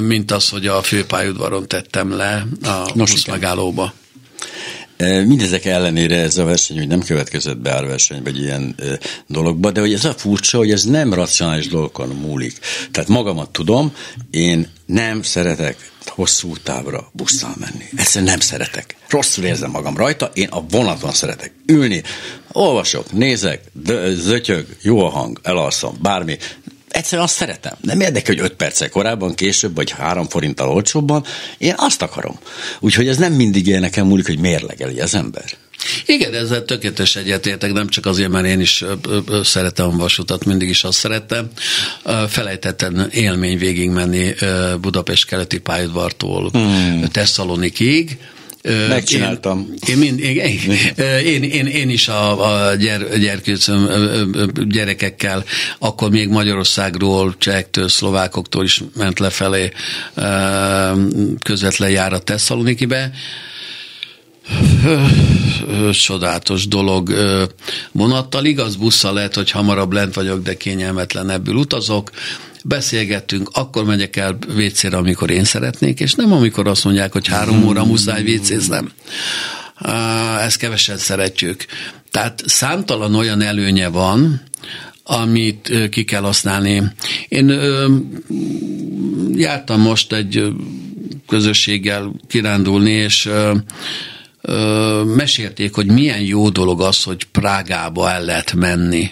[0.00, 3.92] mint az, hogy a főpályudvaron tettem le a Nos, megállóba.
[5.02, 8.84] Mindezek ellenére ez a verseny hogy nem következett be árverseny, vagy ilyen e,
[9.26, 12.58] dologba, de hogy ez a furcsa, hogy ez nem racionális dolgokon múlik.
[12.90, 13.92] Tehát magamat tudom,
[14.30, 17.84] én nem szeretek hosszú távra busszal menni.
[17.96, 18.96] Egyszerűen nem szeretek.
[19.08, 22.02] Rosszul érzem magam rajta, én a vonaton szeretek ülni,
[22.52, 23.60] olvasok, nézek,
[24.14, 26.38] zötyög, jó a hang, elalszom, bármi.
[26.92, 27.74] Egyszerűen azt szeretem.
[27.80, 31.24] Nem érdekel, hogy öt perccel korábban, később, vagy három forinttal olcsóbban.
[31.58, 32.38] Én azt akarom.
[32.80, 35.44] Úgyhogy ez nem mindig ilyen nekem múlik, hogy mérlegeli az ember.
[36.06, 38.84] Igen, ezzel tökéletes egyetértek, nem csak azért, mert én is
[39.42, 41.50] szeretem a vasutat, mindig is azt szerettem.
[42.28, 44.34] Felejtettem élmény végig menni
[44.80, 47.08] Budapest keleti pályaudvartól hmm.
[47.12, 48.18] Tesszalonikig,
[48.88, 49.74] Megcsináltam.
[49.88, 50.58] Én, én, én,
[51.24, 53.88] én, én, én is a, a gyer, gyerkőcöm
[54.68, 55.44] gyerekekkel,
[55.78, 59.70] akkor még Magyarországról, csehektől, szlovákoktól is ment lefelé
[61.42, 63.12] közvetlen járat Tesszalonikibe
[65.92, 67.12] csodálatos dolog
[67.92, 68.44] vonattal.
[68.44, 72.10] Igaz, busszal lehet, hogy hamarabb lent vagyok, de kényelmetlen ebből utazok.
[72.64, 77.64] Beszélgettünk, akkor megyek el vécére, amikor én szeretnék, és nem amikor azt mondják, hogy három
[77.64, 78.92] óra muszáj vécéznem.
[80.40, 81.64] Ezt kevesen szeretjük.
[82.10, 84.42] Tehát számtalan olyan előnye van,
[85.04, 86.82] amit ki kell használni.
[87.28, 87.96] Én ö,
[89.34, 90.44] jártam most egy
[91.26, 93.54] közösséggel kirándulni, és ö,
[95.04, 99.10] mesélték, hogy milyen jó dolog az, hogy Prágába el lehet menni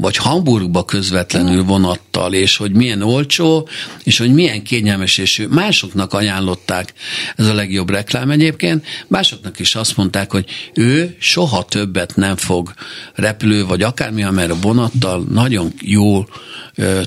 [0.00, 3.68] vagy Hamburgba közvetlenül vonattal, és hogy milyen olcsó,
[4.02, 6.92] és hogy milyen kényelmes, és másoknak ajánlották,
[7.36, 12.72] ez a legjobb reklám egyébként, másoknak is azt mondták, hogy ő soha többet nem fog
[13.14, 16.28] repülő, vagy akármi, amelyre vonattal nagyon jól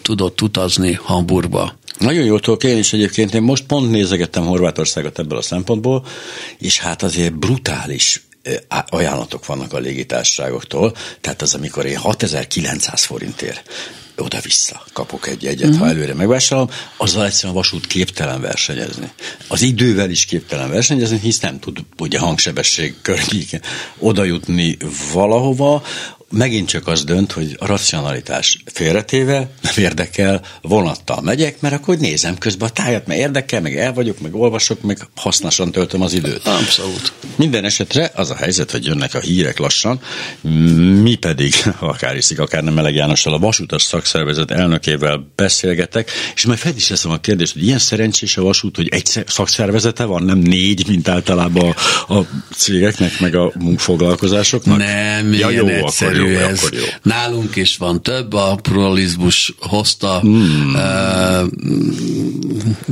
[0.01, 1.73] tudott utazni Hamburgba.
[1.99, 3.33] Nagyon jól tudok én is egyébként.
[3.33, 6.05] Én most pont nézegettem Horvátországot ebből a szempontból,
[6.57, 8.21] és hát azért brutális
[8.89, 13.69] ajánlatok vannak a légitársaságoktól, tehát az, amikor én 6900 forintért
[14.17, 15.81] oda-vissza kapok egy egyet, uh-huh.
[15.81, 19.11] ha előre megvásárolom, azzal egyszerűen a vasút képtelen versenyezni.
[19.47, 23.61] Az idővel is képtelen versenyezni, hisz nem tud ugye hangsebesség környéken
[23.97, 24.77] oda jutni
[25.13, 25.83] valahova,
[26.33, 32.37] megint csak az dönt, hogy a racionalitás félretéve nem érdekel, vonattal megyek, mert akkor nézem
[32.37, 36.47] közben a tájat, mert érdekel, meg el vagyok, meg olvasok, meg hasznosan töltöm az időt.
[36.47, 37.13] Abszolút.
[37.35, 39.99] Minden esetre az a helyzet, hogy jönnek a hírek lassan,
[41.01, 46.59] mi pedig, akár iszik, akár nem Meleg Jánossal, a vasutas szakszervezet elnökével beszélgetek, és majd
[46.59, 50.37] fel is teszem a kérdést, hogy ilyen szerencsés a vasút, hogy egy szakszervezete van, nem
[50.37, 51.75] négy, mint általában
[52.07, 54.77] a, a cégeknek, meg a munkfoglalkozásoknak.
[54.77, 56.69] Nem, ja, jó, egyszerű jó, ez.
[56.71, 56.83] Jó.
[57.01, 60.73] Nálunk is van több, a pluralizmus hozta, hmm.
[60.75, 61.47] uh,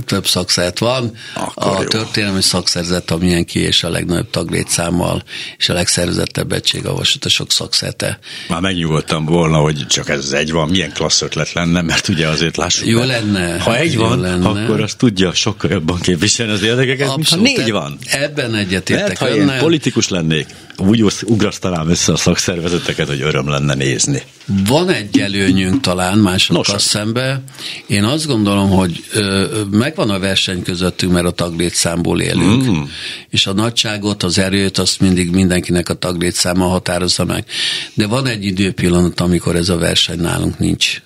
[0.06, 1.12] több szakszert van.
[1.34, 1.88] Akkor a jó.
[1.88, 5.24] történelmi szakszerzet a milyen ki és a legnagyobb taglétszámmal,
[5.58, 8.20] és a legszervezettebb egység a vasutasok szakszerte.
[8.48, 12.28] Már megnyugodtam volna, hogy csak ez az egy van, milyen klassz ötlet lenne, mert ugye
[12.28, 12.88] azért lássuk.
[12.88, 13.60] Jó lenne.
[13.60, 14.48] Ha egy van, lenne.
[14.48, 17.98] akkor azt tudja sokkal jobban képviselni az érdekeket, Abszolút, mint ha négy van.
[18.06, 19.08] Ebben egyetértek.
[19.08, 20.48] Mert ha én politikus lennék,
[20.88, 24.22] úgy ugrasztanám össze a szakszervezeteket, hogy öröm lenne nézni.
[24.68, 27.44] Van egy előnyünk talán másokkal szembe.
[27.88, 32.64] Én azt gondolom, hogy ö, megvan a verseny közöttünk, mert a taglétszámból élünk.
[32.64, 32.82] Mm.
[33.30, 37.46] És a nagyságot, az erőt, azt mindig mindenkinek a taglétszáma határozza meg.
[37.94, 41.02] De van egy időpillanat, amikor ez a verseny nálunk nincs.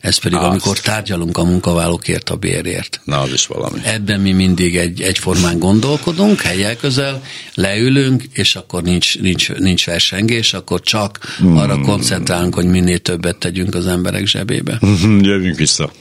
[0.00, 0.46] Ez pedig, Azt.
[0.46, 3.00] amikor tárgyalunk a munkavállalókért a bérért.
[3.04, 3.80] Na, az is valami.
[3.82, 7.22] Ebben mi mindig egy, egyformán gondolkodunk, helyek közel,
[7.54, 11.56] leülünk, és akkor nincs, nincs, nincs versengés, akkor csak hmm.
[11.56, 14.78] arra koncentrálunk, hogy minél többet tegyünk az emberek zsebébe.
[15.20, 15.92] Jövünk vissza.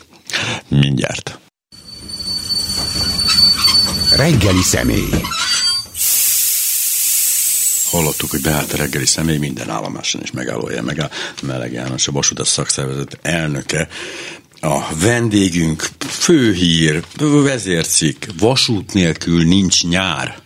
[0.68, 1.38] Mindjárt.
[4.16, 5.10] Reggeli személy.
[7.94, 11.10] Hallottuk, hogy beállt a reggeli személy minden állomáson is megállója, meg a
[11.42, 13.88] Meleg János, a Vasutas szakszervezet elnöke.
[14.60, 17.04] A vendégünk főhír,
[17.44, 20.42] vezércik, vasút nélkül nincs nyár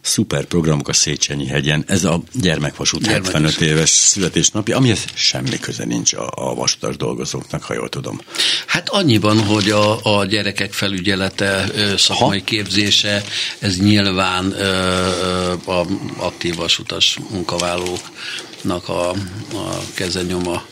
[0.00, 1.84] szuper programok a Széchenyi hegyen.
[1.86, 3.32] Ez a gyermekvasút Gyermekes.
[3.32, 8.20] 75 éves születésnapja, amihez semmi köze nincs a, a vasutas dolgozóknak, ha jól tudom.
[8.66, 12.44] Hát annyiban, hogy a, a gyerekek felügyelete, szakmai ha?
[12.44, 13.24] képzése,
[13.58, 14.50] ez nyilván
[15.66, 15.84] a
[16.16, 20.62] aktív vasutas munkavállalóknak a, a kezenyoma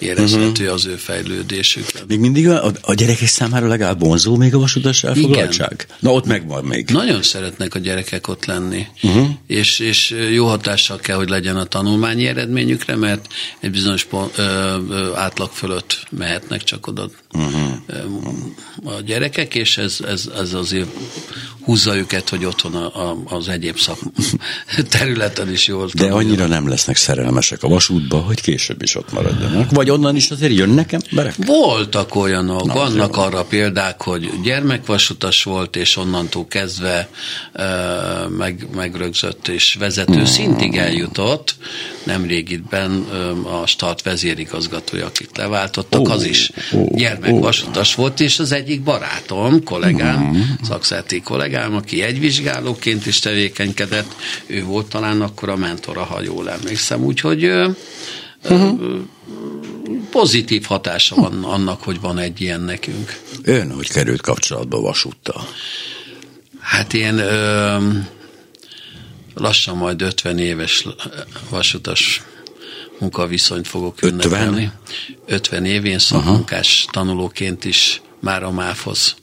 [0.00, 0.72] érezhető uh-huh.
[0.72, 1.86] az ő fejlődésük.
[2.08, 5.72] Még mindig a, a gyerekek számára legalább vonzó még a vasutas elfoglaltság?
[5.72, 5.96] Igen.
[5.98, 6.88] Na ott megvan még.
[6.90, 9.28] Nagyon szeretnek a gyerekek ott lenni, uh-huh.
[9.46, 13.26] és, és jó hatással kell, hogy legyen a tanulmányi eredményükre, mert
[13.60, 18.24] egy bizonyos pont, ö, ö, átlag fölött mehetnek csak oda uh-huh.
[18.84, 20.88] a gyerekek, és ez, ez, ez azért
[21.64, 23.98] húzza őket, hogy otthon a, a, az egyéb szak
[24.98, 29.70] területen is jól De annyira nem lesznek szerelmesek a vasútba, hogy később is ott maradjanak.
[29.70, 31.34] Vagy onnan is azért jönnek emberek?
[31.46, 33.22] Voltak olyanok, Na, vannak jó.
[33.22, 37.08] arra példák, hogy gyermekvasutas volt, és onnantól kezdve
[37.52, 37.66] e,
[38.28, 40.24] meg, megrögzött és vezető hmm.
[40.24, 41.54] szintig eljutott.
[42.04, 43.16] Nemrégitben e,
[43.60, 47.96] a start vezérigazgatója, akit leváltottak, oh, az is oh, gyermekvasutas oh.
[47.96, 50.58] volt, és az egyik barátom, kollégám, hmm.
[50.62, 54.14] szakszerti kollégám, aki egyvizsgálóként is tevékenykedett,
[54.46, 57.04] ő volt talán akkor a mentora, ha jól emlékszem.
[57.04, 57.50] Úgyhogy
[58.42, 59.00] uh-huh
[60.10, 63.20] pozitív hatása van annak, hogy van egy ilyen nekünk.
[63.42, 65.48] Ön hogy került kapcsolatba vasúttal?
[66.60, 67.76] Hát én ö,
[69.34, 70.86] lassan majd 50 éves
[71.50, 72.22] vasutas
[72.98, 74.10] munkaviszonyt fogok 50?
[74.10, 74.72] ünnepelni.
[75.26, 76.92] 50 évén szakmunkás uh-huh.
[76.92, 79.14] tanulóként is már a MÁF-hoz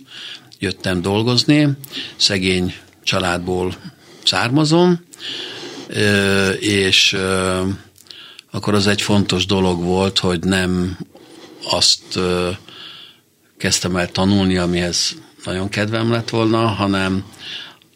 [0.59, 1.69] jöttem dolgozni.
[2.15, 3.75] Szegény családból
[4.23, 5.05] származom,
[6.59, 7.17] és
[8.51, 10.97] akkor az egy fontos dolog volt, hogy nem
[11.71, 12.19] azt
[13.57, 17.23] kezdtem el tanulni, amihez nagyon kedvem lett volna, hanem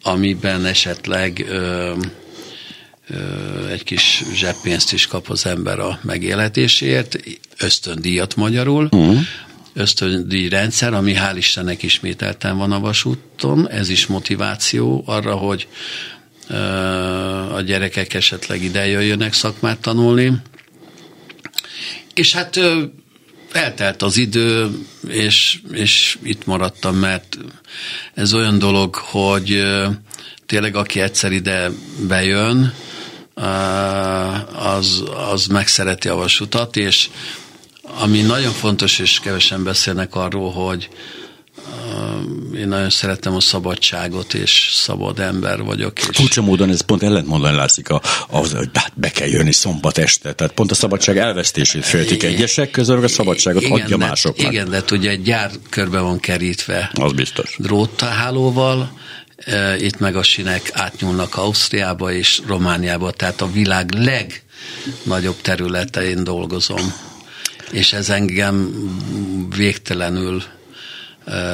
[0.02, 1.92] amiben esetleg ö,
[3.08, 7.18] ö, egy kis zseppénzt is kap az ember a megélhetésért,
[7.58, 9.18] ösztöndíjat magyarul, uh-huh.
[9.72, 15.68] ösztöndíj rendszer, ami hál' Istennek ismételten van a vasúton, ez is motiváció arra, hogy
[17.54, 20.32] a gyerekek esetleg ide jöjjönek szakmát tanulni.
[22.14, 22.60] És hát
[23.52, 24.70] eltelt az idő,
[25.08, 27.38] és, és itt maradtam, mert
[28.14, 29.62] ez olyan dolog, hogy
[30.46, 31.70] tényleg aki egyszer ide
[32.08, 32.74] bejön,
[34.54, 37.08] az, az megszereti a vasutat, és
[37.82, 40.88] ami nagyon fontos, és kevesen beszélnek arról, hogy
[42.56, 45.98] én nagyon szeretem a szabadságot, és szabad ember vagyok.
[45.98, 46.06] És...
[46.12, 50.32] Furcsa módon ez pont ellentmondani látszik a, ahhoz, hogy hát be kell jönni szombat este.
[50.32, 54.52] Tehát pont a szabadság elvesztését féltik egyesek közül, a szabadságot igen, adja de, másoknak.
[54.52, 56.90] Igen, de ugye egy gyár körbe van kerítve.
[56.94, 57.56] Az biztos.
[57.58, 59.00] Dróthálóval,
[59.78, 66.92] itt meg a sinek átnyúlnak Ausztriába és Romániába, tehát a világ legnagyobb területein dolgozom.
[67.70, 68.72] És ez engem
[69.56, 70.42] végtelenül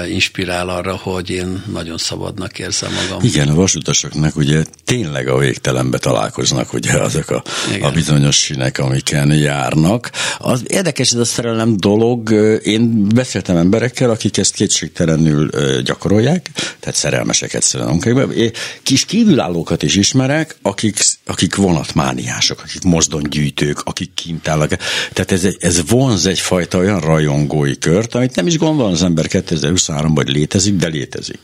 [0.09, 3.25] inspirál arra, hogy én nagyon szabadnak érzem magam.
[3.25, 7.43] Igen, a vasutasoknak ugye tényleg a végtelenbe találkoznak ugye azok a,
[7.81, 10.11] a bizonyos sinek, amiken járnak.
[10.39, 12.31] Az érdekes ez a szerelem dolog.
[12.63, 15.51] Én beszéltem emberekkel, akik ezt kétségtelenül
[15.83, 16.51] gyakorolják,
[16.81, 18.57] tehát szerelmeseket szerelmesek.
[18.83, 24.77] Kis kívülállókat is ismerek, akik, akik vonatmániások, akik mozdongyűjtők, akik kint állnak.
[25.13, 29.27] Tehát ez, ez vonz egyfajta olyan rajongói kört, amit nem is gondol az ember
[29.61, 31.39] 2023-ban létezik, de létezik.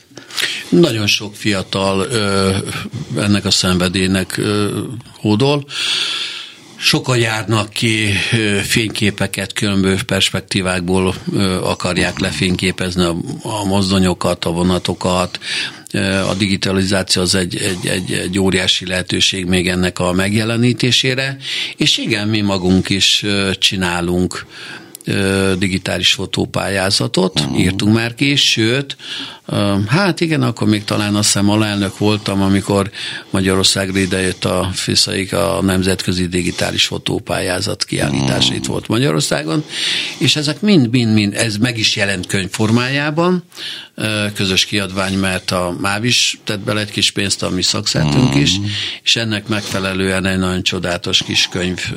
[0.68, 2.56] Nagyon sok fiatal ö,
[3.16, 4.80] ennek a szenvedélynek ö,
[5.16, 5.64] hódol.
[6.76, 8.12] Sokan járnak ki
[8.62, 11.14] fényképeket, különböző perspektívákból
[11.62, 15.38] akarják lefényképezni a, a mozdonyokat, a vonatokat.
[16.28, 21.36] A digitalizáció az egy, egy, egy, egy óriási lehetőség még ennek a megjelenítésére,
[21.76, 23.24] és igen, mi magunk is
[23.58, 24.46] csinálunk
[25.58, 27.60] digitális fotópályázatot, uh-huh.
[27.60, 28.96] írtunk már ki, sőt,
[29.86, 32.90] hát igen, akkor még talán azt hiszem alelnök voltam, amikor
[33.30, 38.56] Magyarországra idejött a FISZAIK, a Nemzetközi Digitális Fotópályázat kiállítása uh-huh.
[38.56, 39.64] itt volt Magyarországon,
[40.18, 43.44] és ezek mind-mind-mind, ez meg is jelent könyv formájában,
[44.34, 48.40] közös kiadvány, mert a MÁV is tett bele egy kis pénzt, a mi szakszertünk uh-huh.
[48.40, 48.56] is,
[49.02, 51.92] és ennek megfelelően egy nagyon csodálatos kis könyv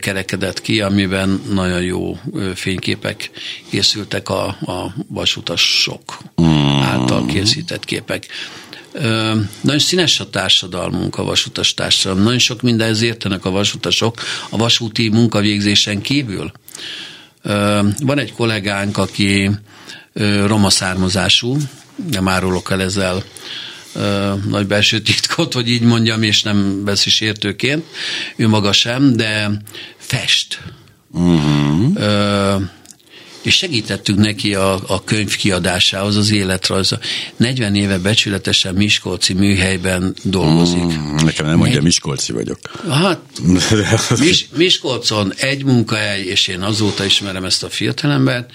[0.00, 2.18] kerekedett ki, amiben nagyon jó
[2.54, 3.30] fényképek
[3.70, 6.47] készültek a, a vasutasok mm.
[6.82, 8.26] Által készített képek.
[8.92, 12.22] Ö, nagyon színes a társadalmunk, a vasutas társadalom.
[12.22, 14.14] Nagyon sok mindenhez értenek a vasutasok
[14.48, 16.52] a vasúti munkavégzésen kívül.
[17.42, 19.50] Ö, van egy kollégánk, aki
[20.12, 21.56] ö, roma származású,
[22.10, 23.22] nem árulok el ezzel
[24.48, 27.84] nagy belső titkot, hogy így mondjam, és nem veszi sértőként,
[28.36, 29.50] ő maga sem, de
[29.96, 30.58] fest
[31.12, 31.90] Uh-huh.
[31.94, 32.56] Ö,
[33.48, 36.98] és segítettük neki a, a könyv kiadásához, az életrajza.
[37.36, 40.84] 40 éve becsületesen Miskolci műhelyben dolgozik.
[40.84, 42.58] Mm, nekem nem mondja, Miskolci vagyok.
[42.88, 43.20] Hát,
[44.18, 48.50] Mis, Miskolcon egy munkahely, és én azóta ismerem ezt a fiatalembert,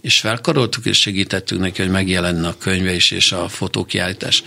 [0.00, 4.42] és felkaroltuk, és segítettünk neki, hogy megjelenne a könyve is, és a fotókiállítás.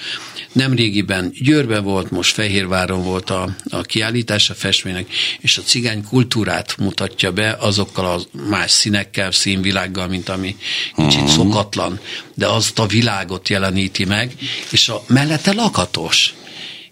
[0.51, 5.07] Nemrégiben Győrben volt, most Fehérváron volt a, a kiállítás a festménynek,
[5.39, 10.55] és a cigány kultúrát mutatja be azokkal a más színekkel, színvilággal, mint ami
[10.95, 11.35] kicsit uh-huh.
[11.35, 11.99] szokatlan,
[12.33, 14.35] de azt a világot jeleníti meg,
[14.69, 16.33] és a mellette lakatos.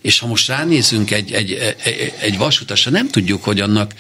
[0.02, 1.52] És ha most ránézünk egy, egy,
[1.84, 3.94] egy, egy vasutasra, nem tudjuk, hogy annak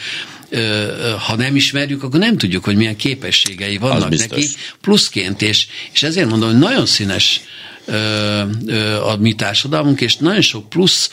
[1.27, 4.47] ha nem ismerjük, akkor nem tudjuk, hogy milyen képességei vannak neki
[4.81, 7.41] pluszként, és, és ezért mondom, hogy nagyon színes
[9.03, 11.11] a mi társadalmunk, és nagyon sok plusz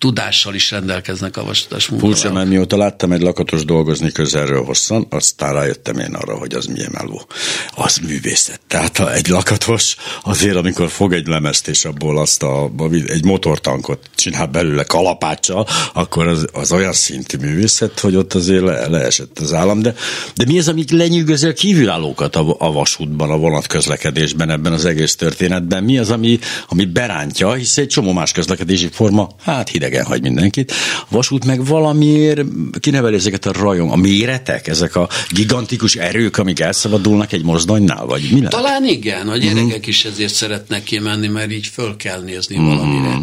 [0.00, 2.20] tudással is rendelkeznek a vasutas munkavállalók.
[2.20, 6.66] Furcsa, mert mióta láttam egy lakatos dolgozni közelről hosszan, aztán rájöttem én arra, hogy az
[6.66, 7.26] milyen meló.
[7.74, 8.60] Az művészet.
[8.66, 12.70] Tehát ha egy lakatos azért, amikor fog egy lemezt, és abból azt a,
[13.06, 18.88] egy motortankot csinál belőle kalapáccsal, akkor az, az olyan szintű művészet, hogy ott azért le,
[18.88, 19.82] leesett az állam.
[19.82, 19.94] De,
[20.34, 25.16] de mi az, amik lenyűgözi a kívülállókat a, a vasútban, a vonatközlekedésben, ebben az egész
[25.16, 25.84] történetben?
[25.84, 30.22] Mi az, ami, ami berántja, hisz egy csomó más közlekedési forma, hát hideg idegen hagy
[30.22, 30.72] mindenkit.
[31.00, 32.40] A vasút meg valamiért
[32.80, 38.22] kineveli ezeket a rajong, a méretek, ezek a gigantikus erők, amik elszabadulnak egy mozdonynál, vagy
[38.30, 38.50] mi lehet?
[38.50, 39.88] Talán igen, a gyerekek uh-huh.
[39.88, 42.74] is ezért szeretnek kimenni, mert így föl kell nézni uh-huh.
[42.74, 43.20] valamire.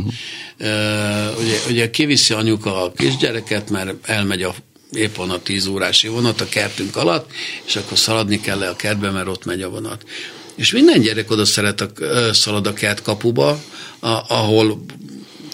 [0.59, 4.55] Uh, ugye, ugye kiviszi anyuka a kisgyereket, mert elmegy a
[4.91, 7.31] épp van a tíz órási vonat a kertünk alatt,
[7.65, 10.03] és akkor szaladni kell le a kertbe, mert ott megy a vonat.
[10.55, 11.89] És minden gyerek oda szeret a,
[12.33, 13.59] szalad a kert kapuba,
[13.99, 14.85] a, ahol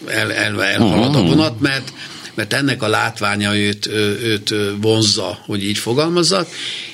[0.07, 1.27] el, el, elhalad a mhm.
[1.27, 1.93] vonat, mert
[2.35, 3.87] mert ennek a látványa őt,
[4.23, 6.47] őt vonzza, hogy így fogalmazzak,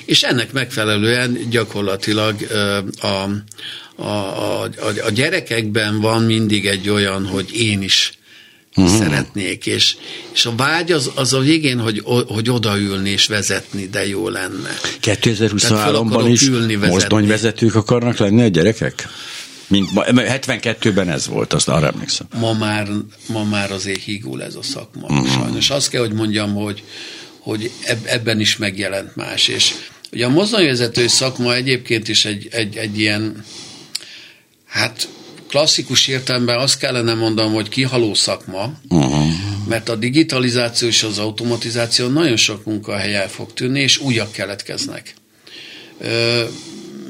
[0.04, 2.34] és ennek megfelelően gyakorlatilag
[3.00, 4.62] a, a, a,
[5.04, 8.12] a gyerekekben van mindig egy olyan, hogy én is
[8.76, 8.98] uh-huh.
[8.98, 9.96] szeretnék, és,
[10.32, 14.78] és a vágy az, az a végén, hogy, hogy odaülni és vezetni, de jó lenne.
[15.02, 16.50] 2023-ban is
[16.88, 19.08] mozdonyvezetők akarnak lenni a gyerekek?
[19.70, 22.26] Mint 72-ben ez volt, azt arra emlékszem.
[22.38, 22.88] Ma már,
[23.26, 25.12] ma már azért hígul ez a szakma.
[25.12, 25.24] Mm.
[25.24, 26.82] Sajnos azt kell, hogy mondjam, hogy,
[27.38, 27.70] hogy
[28.04, 29.48] ebben is megjelent más.
[29.48, 29.74] És
[30.12, 33.44] ugye a mozdonyvezetői szakma egyébként is egy, egy, egy ilyen
[34.70, 35.08] Hát
[35.48, 39.24] klasszikus értelemben azt kellene mondanom, hogy kihaló szakma, uh-huh.
[39.68, 45.14] mert a digitalizáció és az automatizáció nagyon sok munkahely el fog tűnni, és újak keletkeznek.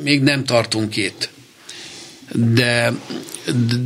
[0.03, 1.31] Még nem tartunk itt.
[2.33, 2.93] De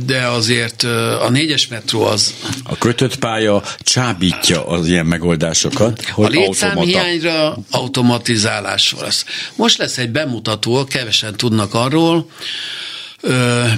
[0.05, 0.83] de azért
[1.21, 2.33] a négyes metró az...
[2.63, 9.25] A kötött pálya csábítja az ilyen megoldásokat, hogy A létszámhiányra automatizálás lesz.
[9.55, 12.29] Most lesz egy bemutató, kevesen tudnak arról,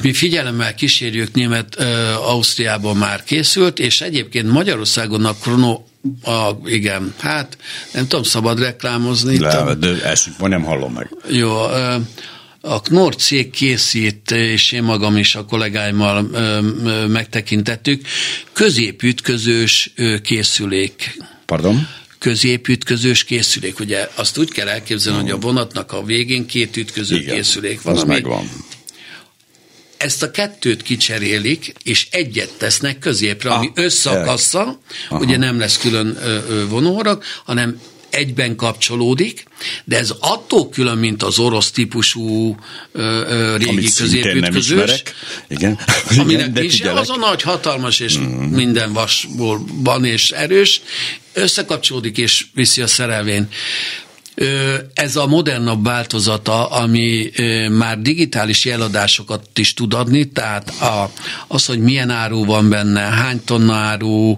[0.02, 1.76] mi figyelemmel kísérjük, német
[2.26, 5.82] Ausztriában már készült, és egyébként Magyarországon a krono
[6.24, 7.58] a, igen, hát
[7.92, 9.40] nem tudom, szabad reklámozni.
[9.40, 11.10] Le, de ezt nem hallom meg.
[11.30, 11.56] Jó,
[12.62, 16.22] a Knorr cég készít, és én magam is a kollégáimmal
[17.08, 18.08] megtekintettük,
[18.54, 19.94] középütközős
[20.24, 21.18] készülék.
[21.46, 21.88] Pardon?
[22.20, 23.80] középütközős készülék.
[23.80, 27.96] Ugye azt úgy kell elképzelni, hogy a vonatnak a végén két ütköző Igen, készülék van.
[27.96, 28.50] Az ami megvan.
[29.98, 34.80] Ezt a kettőt kicserélik, és egyet tesznek középre, ami ah, összakassza,
[35.10, 36.18] ugye nem lesz külön
[36.70, 37.80] vonórak, hanem
[38.18, 39.46] egyben kapcsolódik,
[39.84, 42.56] de ez attól külön, mint az orosz típusú
[42.92, 45.04] ö, ö, régi középütközős.
[45.48, 45.80] Igen.
[46.20, 48.24] Aminek Igen, is az a nagy, hatalmas és mm.
[48.44, 50.82] minden vasból van és erős,
[51.34, 53.48] összekapcsolódik és viszi a szerelvén.
[54.94, 57.32] Ez a modernabb változata, ami
[57.70, 61.12] már digitális jeladásokat is tud adni, tehát a,
[61.48, 64.36] az, hogy milyen áru van benne, hány tonna áru,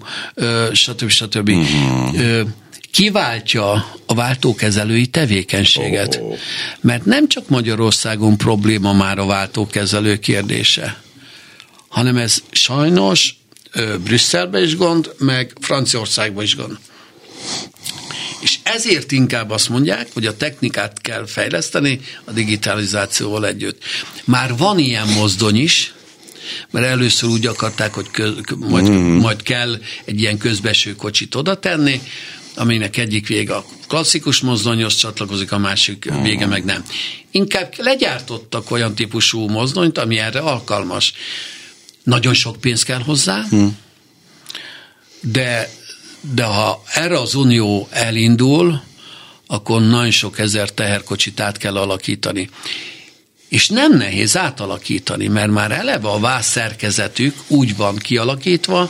[0.74, 1.10] stb.
[1.10, 1.52] stb.
[1.52, 2.42] Mm
[2.92, 3.72] kiváltja
[4.06, 6.20] a váltókezelői tevékenységet.
[6.22, 6.38] Oh.
[6.82, 11.02] Mert nem csak Magyarországon probléma már a váltókezelő kérdése,
[11.88, 13.38] hanem ez sajnos
[14.04, 16.78] Brüsszelben is gond, meg Franciaországban is gond.
[18.40, 23.84] És ezért inkább azt mondják, hogy a technikát kell fejleszteni a digitalizációval együtt.
[24.24, 25.94] Már van ilyen mozdony is,
[26.72, 29.18] mert először úgy akarták, hogy köz, majd, mm.
[29.18, 32.02] majd kell egy ilyen közbeső kocsit oda tenni,
[32.60, 36.84] aminek egyik vége a klasszikus mozdonyhoz csatlakozik, a másik vége meg nem.
[37.32, 41.14] Inkább legyártottak olyan típusú mozdonyt, ami erre alkalmas.
[42.03, 43.78] Nagyon sok pénz kell hozzá, hmm.
[45.22, 45.70] de,
[46.34, 48.82] de ha erre az unió elindul,
[49.47, 52.49] akkor nagyon sok ezer teherkocsit át kell alakítani.
[53.47, 58.89] És nem nehéz átalakítani, mert már eleve a vász szerkezetük úgy van kialakítva,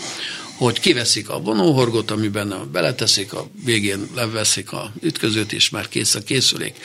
[0.60, 6.24] hogy kiveszik a vonóhorgot, amiben beleteszik, a végén leveszik a ütközőt, és már kész a
[6.24, 6.76] készülék.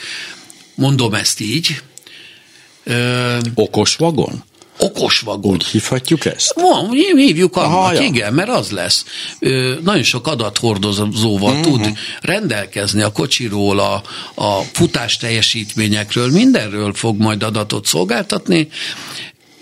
[0.75, 1.81] Mondom ezt így.
[3.55, 4.43] Okos vagon?
[4.79, 5.51] okos vagon.
[5.51, 6.53] Úgy hívhatjuk ezt?
[6.53, 8.01] Van, hívjuk annak, Aha, ja.
[8.01, 9.05] igen, mert az lesz.
[9.39, 11.81] Ö, nagyon sok adathordozóval uh-huh.
[11.81, 14.03] tud rendelkezni a kocsiról, a,
[14.35, 18.69] a futás teljesítményekről, mindenről fog majd adatot szolgáltatni,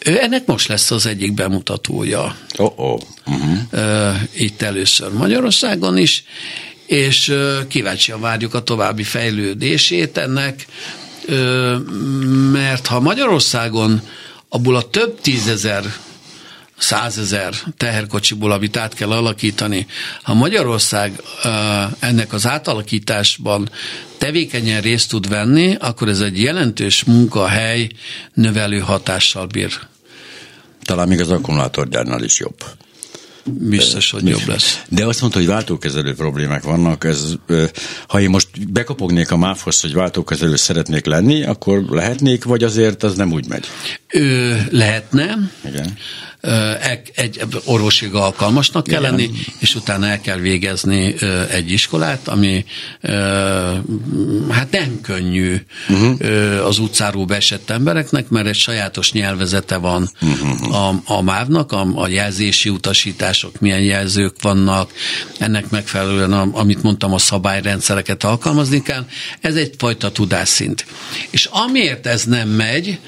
[0.03, 2.35] ennek most lesz az egyik bemutatója.
[2.57, 3.01] Oh, oh.
[3.25, 4.15] Uh-huh.
[4.33, 6.23] Itt először Magyarországon is,
[6.85, 7.33] és
[7.67, 10.67] kíváncsian várjuk a további fejlődését ennek,
[12.51, 14.01] mert ha Magyarországon
[14.49, 15.83] abból a több tízezer
[16.77, 19.87] százezer teherkocsiból, amit át kell alakítani.
[20.21, 21.21] Ha Magyarország
[21.99, 23.69] ennek az átalakításban
[24.17, 27.89] tevékenyen részt tud venni, akkor ez egy jelentős munkahely
[28.33, 29.79] növelő hatással bír.
[30.83, 32.55] Talán még az akkumulátorgyárnál is jobb.
[33.45, 34.81] Biztos, hogy jobb lesz.
[34.89, 37.03] De azt mondta, hogy váltókezelő problémák vannak.
[37.03, 37.33] Ez,
[38.07, 43.15] ha én most bekapognék a MÁF-hoz, hogy váltókezelő szeretnék lenni, akkor lehetnék, vagy azért az
[43.15, 43.65] nem úgy megy?
[44.07, 45.37] Ő lehetne.
[45.65, 45.97] Igen
[47.15, 49.29] egy orvosi alkalmasnak kell lenni,
[49.59, 51.15] és utána el kell végezni
[51.49, 52.65] egy iskolát, ami
[54.49, 55.55] hát nem könnyű
[55.89, 56.65] uh-huh.
[56.65, 60.75] az utcáról beesett embereknek, mert egy sajátos nyelvezete van uh-huh.
[60.75, 64.91] a, a mávnak, a, a jelzési utasítások, milyen jelzők vannak,
[65.37, 69.05] ennek megfelelően, amit mondtam, a szabályrendszereket alkalmazni kell.
[69.41, 70.85] Ez egyfajta tudásszint.
[71.29, 72.99] És amiért ez nem megy,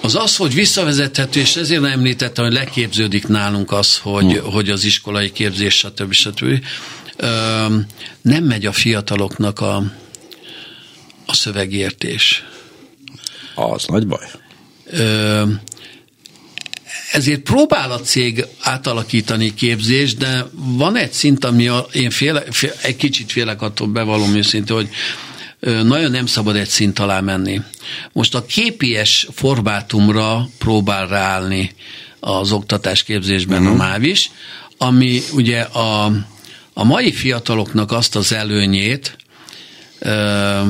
[0.00, 4.52] az az, hogy visszavezethető, és ezért nem említettem, hogy leképződik nálunk az, hogy, hmm.
[4.52, 6.12] hogy az iskolai képzés, stb.
[6.12, 6.64] stb.
[8.22, 9.76] nem megy a fiataloknak a,
[11.26, 12.44] a szövegértés.
[13.54, 14.26] Az nagy baj.
[14.84, 15.42] Ö,
[17.12, 22.72] ezért próbál a cég átalakítani képzést, de van egy szint, ami a, én féle, fél,
[22.82, 24.88] egy kicsit félek attól bevallom őszintén, hogy
[25.60, 27.60] nagyon nem szabad egy szint alá menni.
[28.12, 31.74] Most a képies formátumra próbál ráállni
[32.20, 33.72] az oktatásképzésben uh-huh.
[33.72, 33.90] a mhm.
[33.90, 34.30] MÁV is,
[34.78, 36.04] ami ugye a,
[36.72, 39.16] a mai fiataloknak azt az előnyét
[39.98, 40.60] ö,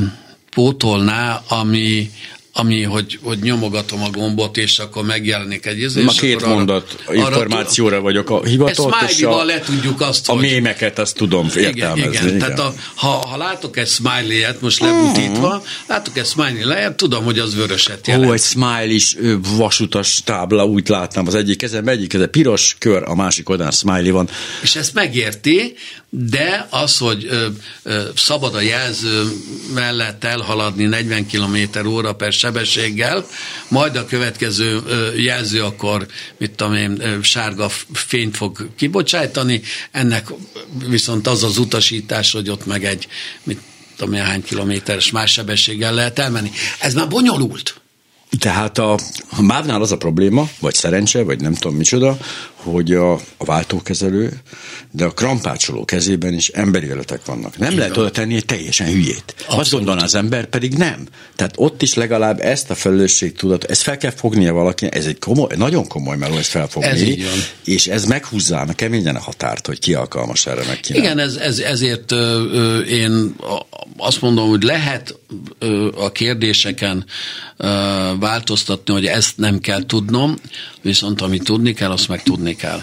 [0.50, 2.10] pótolná, ami
[2.58, 7.02] ami, hogy, hogy nyomogatom a gombot, és akkor megjelenik egy izé, Ma két arra, mondat
[7.06, 8.42] arra, információra arra, vagyok a
[9.22, 10.40] a, le tudjuk azt, a hogy...
[10.40, 12.00] mémeket azt tudom értelmezni.
[12.00, 12.26] Igen, igen.
[12.26, 12.38] igen.
[12.38, 15.64] tehát a, ha, ha látok egy smiley-et, most lebutítva, uh-huh.
[15.86, 18.30] látok egy smiley-et, tudom, hogy az vöröset jelent.
[18.30, 19.16] Ó, egy smiley is
[19.56, 24.12] vasutas tábla, úgy láttam az egyik kezem, egyik kezem piros kör, a másik oldalán smiley
[24.12, 24.28] van.
[24.62, 25.74] És ezt megérti,
[26.10, 27.46] de az, hogy ö,
[27.82, 29.22] ö, szabad a jelző
[29.74, 33.26] mellett elhaladni 40 km óra per sebességgel,
[33.68, 34.82] majd a következő
[35.16, 40.28] jelző akkor, mit tudom én, sárga fényt fog kibocsájtani, ennek
[40.88, 43.08] viszont az az utasítás, hogy ott meg egy,
[43.42, 43.60] mit
[43.96, 46.50] tudom én, hány kilométeres más sebességgel lehet elmenni.
[46.80, 47.77] Ez már bonyolult.
[48.38, 48.92] Tehát a,
[49.36, 52.16] a mávnál az a probléma, vagy szerencse, vagy nem tudom micsoda,
[52.54, 54.32] hogy a, a váltókezelő,
[54.90, 57.58] de a krampácsoló kezében is emberi életek vannak.
[57.58, 57.80] Nem Igen.
[57.80, 59.34] lehet oda tenni egy teljesen hülyét.
[59.36, 59.60] Abszolút.
[59.60, 61.06] Azt gondolná az ember, pedig nem.
[61.36, 65.56] Tehát ott is legalább ezt a felelősségtudat, ezt fel kell fognia valaki, ez egy komoly,
[65.56, 66.88] nagyon komoly meló, ezt felfogni.
[66.88, 67.28] Ez
[67.64, 71.58] és ez meghúzzána keményen a határt, hogy ki alkalmas erre meg ki Igen, ez, ez,
[71.58, 73.34] ezért ö, ö, én
[73.96, 75.18] azt mondom, hogy lehet
[75.94, 77.04] a kérdéseken
[78.18, 80.34] változtatni, hogy ezt nem kell tudnom,
[80.82, 82.82] viszont amit tudni kell, azt meg tudni kell.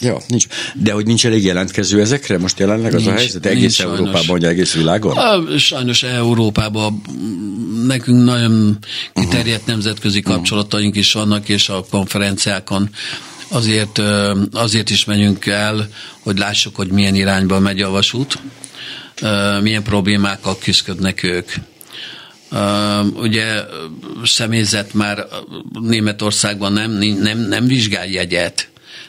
[0.00, 0.46] Ja, nincs.
[0.74, 3.46] De hogy nincs elég jelentkező ezekre most jelenleg az nincs, a helyzet?
[3.46, 5.16] Egész nincs, Európában, vagy egész világon?
[5.16, 7.02] A, sajnos Európában
[7.86, 8.78] nekünk nagyon
[9.14, 12.90] kiterjedt nemzetközi kapcsolataink is vannak, és a konferenciákon
[13.48, 14.02] azért,
[14.52, 15.88] azért is megyünk el,
[16.20, 18.38] hogy lássuk, hogy milyen irányba megy a vasút,
[19.62, 21.52] milyen problémákkal küzdködnek ők.
[23.14, 23.62] Ugye
[24.24, 25.26] személyzet már
[25.80, 26.90] Németországban nem,
[27.20, 28.68] nem, nem vizsgál jegyet,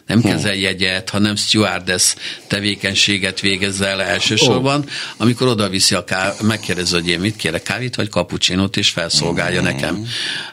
[0.10, 0.28] nem hm.
[0.28, 2.16] kezel jegyet, hanem stewardess
[2.48, 4.90] tevékenységet végez el elsősorban, oh.
[5.18, 9.62] amikor oda viszi a káv, megkérdezi, hogy én mit kérek, kávét vagy kapucsinót, és felszolgálja
[9.62, 9.64] mm.
[9.64, 10.06] nekem.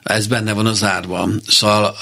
[0.03, 1.41] Ez benne van az árban.
[1.47, 1.97] Szóval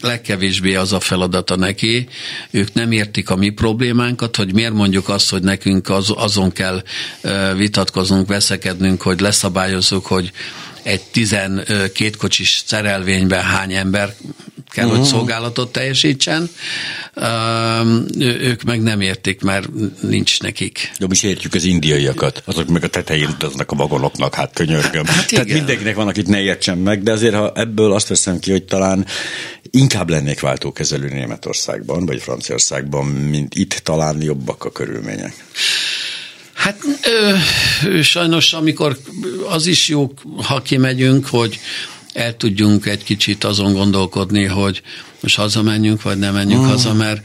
[0.00, 2.08] legkevésbé az a feladata neki.
[2.50, 6.82] Ők nem értik a mi problémánkat, hogy miért mondjuk azt, hogy nekünk az, azon kell
[7.56, 10.32] vitatkoznunk, veszekednünk, hogy leszabályozzuk, hogy
[10.88, 14.14] egy 12 kocsis szerelvényben hány ember
[14.70, 14.98] kell, uh-huh.
[14.98, 15.16] hogy mhm.
[15.16, 16.50] szolgálatot teljesítsen.
[18.18, 19.68] Ők meg nem értik, mert
[20.00, 20.92] nincs nekik.
[20.98, 25.04] De mi is értjük az indiaiakat, azok meg a tetején utaznak a vagonoknak, hát könyörgöm.
[25.04, 28.50] Hát Tehát mindenkinek van, akit ne értsen meg, de azért ha ebből azt veszem ki,
[28.50, 29.06] hogy talán
[29.70, 35.44] inkább lennék váltókezelő Németországban, vagy Franciaországban, mint itt talán jobbak a körülmények.
[36.58, 36.76] Hát
[37.08, 38.98] ö, sajnos, amikor
[39.48, 41.58] az is jó, ha kimegyünk, hogy
[42.12, 44.82] el tudjunk egy kicsit azon gondolkodni, hogy
[45.20, 46.66] most hazamenjünk, vagy nem menjünk mm.
[46.66, 47.20] haza, mert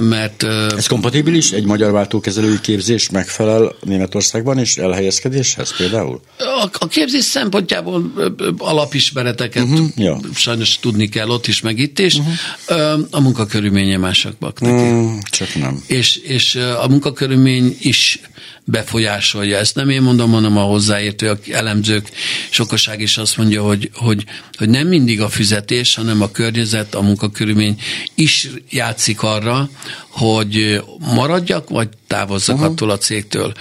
[0.00, 0.42] mert...
[0.76, 1.52] Ez kompatibilis?
[1.52, 6.20] Egy magyar váltókezelői képzés megfelel Németországban és elhelyezkedéshez például?
[6.38, 8.12] A, a képzés szempontjából
[8.58, 10.20] alapismereteket uh-huh, ja.
[10.34, 12.14] sajnos tudni kell ott is, meg itt is.
[12.14, 13.00] Uh-huh.
[13.10, 14.82] A munkakörülménye másoknak neki.
[14.82, 15.82] Mm, csak nem.
[15.86, 18.20] És, és a munkakörülmény is
[18.68, 19.58] befolyásolja.
[19.58, 22.10] Ezt nem én mondom, hanem a hozzáértők, elemzők,
[22.50, 24.24] sokaság is azt mondja, hogy, hogy,
[24.56, 27.80] hogy nem mindig a fizetés, hanem a környezet, a munkakörülmény
[28.14, 29.70] is játszik arra,
[30.08, 32.70] hogy maradjak, vagy távozzak uh-huh.
[32.70, 33.52] attól a cégtől.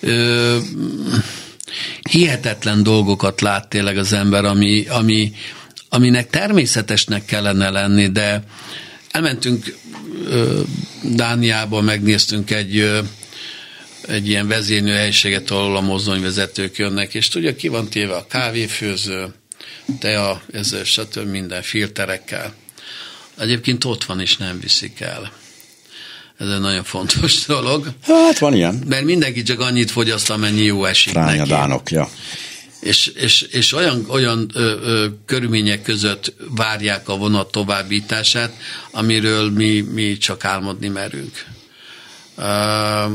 [0.00, 0.58] Ö,
[2.10, 5.32] hihetetlen dolgokat lát tényleg az ember, ami, ami,
[5.88, 8.44] aminek természetesnek kellene lenni, de
[9.10, 9.76] elmentünk
[10.26, 10.60] ö,
[11.02, 12.98] Dániába, megnéztünk egy ö,
[14.06, 19.34] egy ilyen vezénylőhelyiséget, ahol a mozdonyvezetők jönnek, és tudja, ki van téve a kávéfőző,
[19.98, 21.30] tea, ez stb.
[21.30, 22.54] minden filterekkel.
[23.38, 25.32] Egyébként ott van, és nem viszik el.
[26.38, 27.88] Ez egy nagyon fontos dolog.
[28.02, 28.82] Hát van ilyen.
[28.86, 32.08] Mert mindenki csak annyit fogyaszt, amennyi jó esik Fránya Dánok, ja.
[32.80, 38.52] És, és, és olyan, olyan ö, ö, körülmények között várják a vonat továbbítását,
[38.90, 41.44] amiről mi, mi csak álmodni merünk.
[42.36, 43.12] Uh,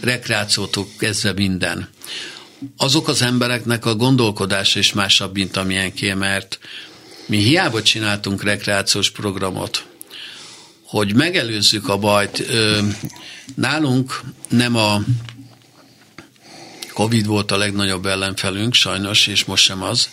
[0.00, 1.88] rekreációtól kezdve minden.
[2.76, 6.58] Azok az embereknek a gondolkodása is másabb, mint amilyenké, mert
[7.26, 9.86] mi hiába csináltunk rekreációs programot,
[10.82, 12.46] hogy megelőzzük a bajt.
[13.54, 15.00] Nálunk nem a
[16.92, 20.08] Covid volt a legnagyobb ellenfelünk, sajnos, és most sem az,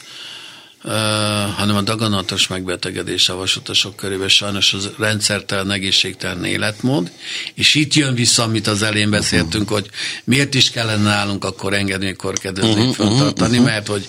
[1.56, 7.12] hanem a daganatos megbetegedés a vasutasok körében sajnos az rendszertelen, egészségtelen életmód,
[7.54, 9.90] és itt jön vissza, amit az elén beszéltünk, hogy
[10.24, 13.66] miért is kellene nálunk akkor engedni, akkor kedvezni, uh-huh, föntartani, uh-huh.
[13.66, 14.08] mert hogy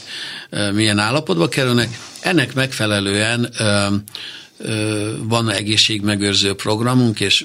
[0.72, 1.98] milyen állapotba kerülnek.
[2.20, 3.52] Ennek megfelelően
[5.18, 7.44] van egészségmegőrző programunk, és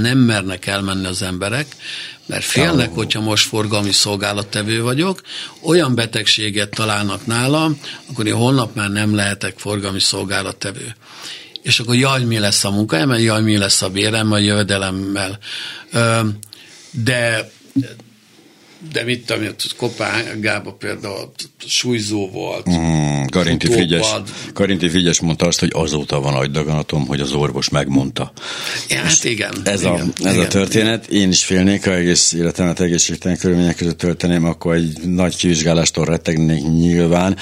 [0.00, 1.66] nem mernek elmenni az emberek,
[2.28, 5.20] mert félnek, hogyha most forgalmi szolgálattevő vagyok,
[5.62, 10.96] olyan betegséget találnak nálam, akkor én holnap már nem lehetek forgalmi szolgálattevő.
[11.62, 15.38] És akkor jaj, mi lesz a munkahelyem, jaj, mi lesz a bérem, a jövedelemmel.
[16.90, 17.50] De
[18.92, 19.44] de mit tudom,
[19.76, 21.32] Kopenhágában például
[21.66, 22.70] súlyzó volt.
[22.70, 24.06] Mm, Karinti, Frigyes,
[24.52, 28.32] Karinti Frigyes mondta azt, hogy azóta van agydaganatom, hogy az orvos megmondta.
[28.88, 29.52] Ja, hát igen.
[29.64, 31.06] Ez, igen, a, ez igen, a történet.
[31.06, 36.62] Én is félnék, ha egész életemet egészségtelen körülmények között tölteném, akkor egy nagy kivizsgálástól rettegnék
[36.62, 37.36] nyilván.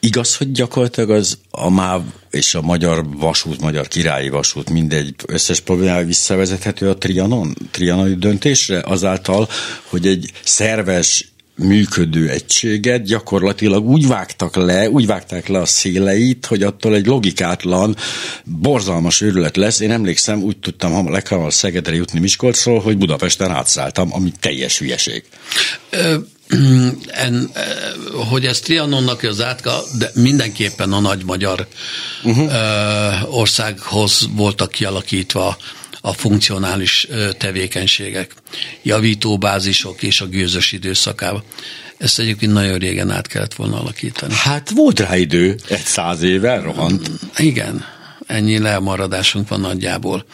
[0.00, 5.60] Igaz, hogy gyakorlatilag az a MÁV és a magyar vasút, magyar királyi vasút mindegy összes
[5.60, 9.48] problémája visszavezethető a trianon, trianoni döntésre azáltal,
[9.90, 11.28] hogy egy szerves
[11.58, 17.96] működő egységet gyakorlatilag úgy vágtak le, úgy vágták le a széleit, hogy attól egy logikátlan,
[18.44, 19.80] borzalmas őrület lesz.
[19.80, 25.24] Én emlékszem, úgy tudtam leghamarabb Szegedre jutni Miskolcról, hogy Budapesten átszálltam, ami teljes hülyeség.
[25.90, 26.36] Ö-
[27.24, 27.64] en, eh,
[28.30, 31.66] hogy ez Trianonnak az átka, de mindenképpen a nagy magyar
[32.22, 33.36] uh-huh.
[33.36, 35.56] országhoz voltak kialakítva
[36.00, 38.34] a funkcionális tevékenységek,
[38.82, 41.42] javítóbázisok és a gőzös időszakában.
[41.98, 44.34] Ezt egyébként nagyon régen át kellett volna alakítani.
[44.34, 47.10] Hát volt rá idő, egy száz éve rohant.
[47.36, 47.84] Igen,
[48.26, 50.24] ennyi lemaradásunk van nagyjából.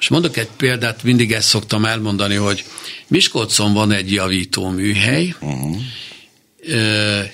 [0.00, 2.64] És mondok egy példát, mindig ezt szoktam elmondani, hogy
[3.06, 5.76] Miskolcon van egy javító műhely, uh-huh.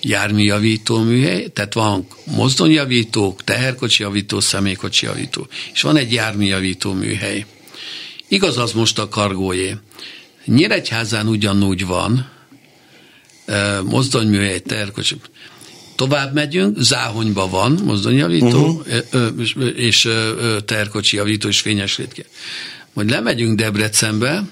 [0.01, 6.93] jármi javító műhely, tehát van mozdonyjavító, teherkocsi javító, személykocsi javító, és van egy jármi javító
[6.93, 7.47] műhely.
[8.29, 9.77] Igaz az most a kargójé.
[10.45, 12.31] Nyíregyházán ugyanúgy van,
[13.85, 15.17] mozdonyműhely, teherkocsi,
[15.95, 19.73] tovább megyünk, Záhonyba van mozdonyjavító, uh-huh.
[19.77, 20.09] és
[20.65, 22.23] terkocsi javító és fényes létke.
[22.93, 24.45] Majd lemegyünk Debrecenbe,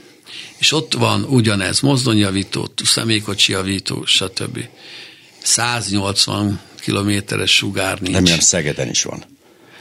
[0.58, 4.58] és ott van ugyanez, mozdonyjavító, személykocsi javító, stb.
[5.42, 8.14] 180 kilométeres sugár nincs.
[8.14, 9.24] Nem ilyen Szegeden is van.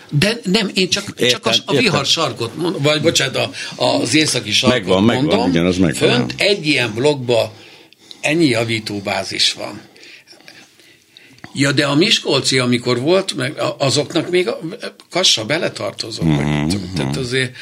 [0.09, 3.35] De nem, én csak, értem, csak a, a vihar sarkot, vagy bocsánat,
[3.75, 5.27] a, az északi sarkot megvan, mondom.
[5.27, 6.09] Megvan, igen, az megvan.
[6.09, 7.53] Fönt egy ilyen blokkba
[8.21, 9.81] ennyi javítóbázis van.
[11.53, 14.59] Ja, de a Miskolci, amikor volt, meg azoknak még a
[15.09, 16.25] kassa beletartozott.
[16.25, 16.67] Mm-hmm.
[16.95, 17.55] Tehát azért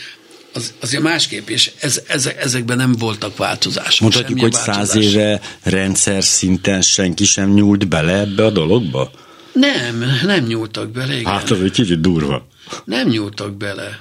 [0.53, 4.01] az, azért másképp, és ez, ez, ezekben nem voltak változások.
[4.01, 9.11] Mondhatjuk, hogy száz éve rendszer szinten senki sem nyúlt bele ebbe a dologba?
[9.53, 11.31] Nem, nem nyúltak bele, igen.
[11.31, 12.47] Hát az egy kicsit durva.
[12.85, 13.99] Nem nyúltak bele.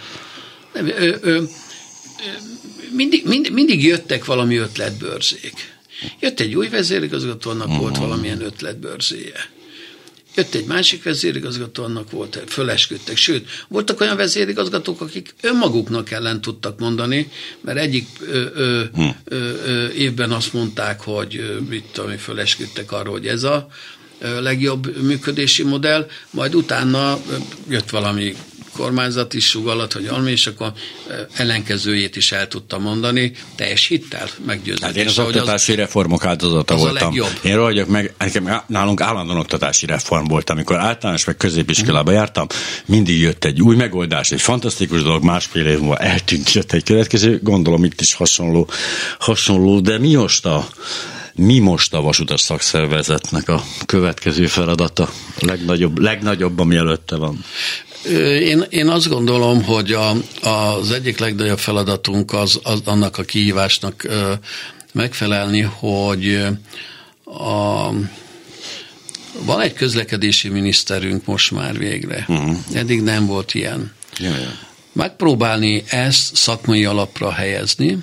[0.75, 1.43] Nem, ö, ö, ö,
[2.93, 5.77] mindig, mind, mindig jöttek valami ötletbőrzék.
[6.21, 7.83] Jött egy új vezérigazgató, annak uh-huh.
[7.83, 8.03] volt mhm.
[8.03, 9.57] valamilyen ötletbőrzéje.
[10.39, 13.17] Jött egy másik vezérigazgató, annak volt, fölesküdtek.
[13.17, 17.31] Sőt, voltak olyan vezérigazgatók, akik önmaguknak ellen tudtak mondani,
[17.61, 19.09] mert egyik ö, ö, hm.
[19.25, 23.69] ö, ö, évben azt mondták, hogy mit tudom, fölesküdtek arról, hogy ez a
[24.41, 27.19] legjobb működési modell, majd utána
[27.69, 28.35] jött valami
[28.79, 30.73] kormányzat is sugallat, hogy almi, és akkor
[31.33, 34.87] ellenkezőjét is el tudta mondani, teljes hittel meggyőződése.
[34.87, 37.15] Hát én az oktatási az, reformok áldozata az voltam.
[37.43, 42.47] Én rohagyok meg, nekem nálunk állandóan oktatási reform volt, amikor általános meg középiskolába jártam,
[42.87, 47.41] mindig jött egy új megoldás, egy fantasztikus dolog, másfél év múlva eltűnt, jött egy következő,
[47.43, 48.71] gondolom itt is hasonló,
[49.19, 50.69] hasonló de mi most a
[51.39, 55.03] mi most a vasutas szakszervezetnek a következő feladata?
[55.41, 57.45] A legnagyobb, legnagyobb, ami előtte van.
[58.41, 60.11] Én, én azt gondolom, hogy a,
[60.49, 64.07] az egyik legnagyobb feladatunk az, az annak a kihívásnak
[64.93, 66.47] megfelelni, hogy
[67.25, 67.89] a,
[69.45, 72.25] van egy közlekedési miniszterünk most már végre.
[72.29, 72.57] Uh-huh.
[72.73, 73.93] Eddig nem volt ilyen.
[74.19, 74.59] Ja, ja.
[74.93, 77.99] Megpróbálni ezt szakmai alapra helyezni,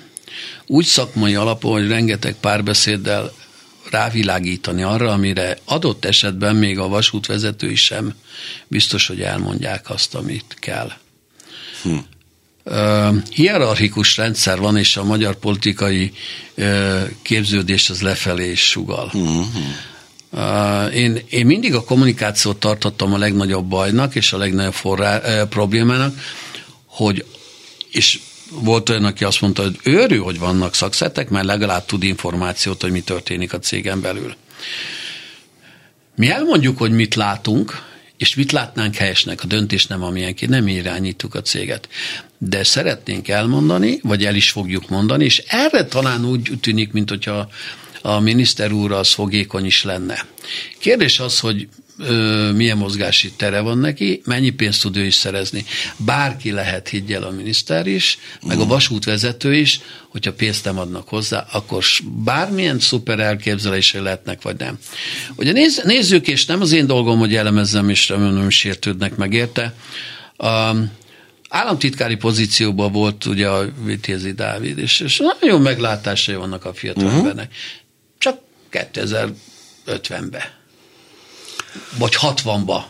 [0.68, 3.32] úgy szakmai alapon, hogy rengeteg párbeszéddel
[3.90, 8.14] rávilágítani arra, amire adott esetben még a vasútvezetői sem
[8.68, 10.92] biztos, hogy elmondják azt, amit kell.
[11.82, 11.98] Hm.
[12.64, 16.12] Uh, hierarchikus rendszer van, és a magyar politikai
[16.58, 19.12] uh, képződés az lefelé is sugal.
[19.14, 19.46] Uh-huh.
[20.32, 26.20] Uh, én, én mindig a kommunikációt tartottam a legnagyobb bajnak, és a legnagyobb forrá, problémának,
[26.86, 27.26] hogy,
[27.92, 28.20] és
[28.50, 32.92] volt olyan, aki azt mondta, hogy őrű, hogy vannak szakszetek, mert legalább tud információt, hogy
[32.92, 34.36] mi történik a cégen belül.
[36.16, 37.84] Mi elmondjuk, hogy mit látunk,
[38.18, 41.90] és mit látnánk helyesnek, a döntés nem amilyen ki, nem irányítjuk a céget.
[42.38, 47.50] De szeretnénk elmondani, vagy el is fogjuk mondani, és erre talán úgy tűnik, mint hogyha
[48.02, 50.26] a miniszter úr az fogékony is lenne.
[50.80, 51.68] Kérdés az, hogy
[51.98, 55.66] ö, milyen mozgási tere van neki, mennyi pénzt tud ő is szerezni.
[55.98, 58.18] Bárki lehet, higgyel a miniszter is,
[58.48, 61.84] meg a vasútvezető is, hogyha pénzt nem adnak hozzá, akkor
[62.24, 64.78] bármilyen szuper elképzelései lehetnek, vagy nem.
[65.36, 69.74] Ugye néz, nézzük, és nem az én dolgom, hogy elemezzem, és remélem sértődnek meg érte.
[70.38, 70.72] A,
[71.50, 77.20] államtitkári pozícióban volt ugye a Vitézi Dávid, és, és nagyon meglátásai vannak a fiatal uh-huh.
[77.20, 77.54] embernek.
[78.18, 78.40] Csak
[78.72, 80.64] 2050-be
[81.98, 82.84] vagy 60-ba.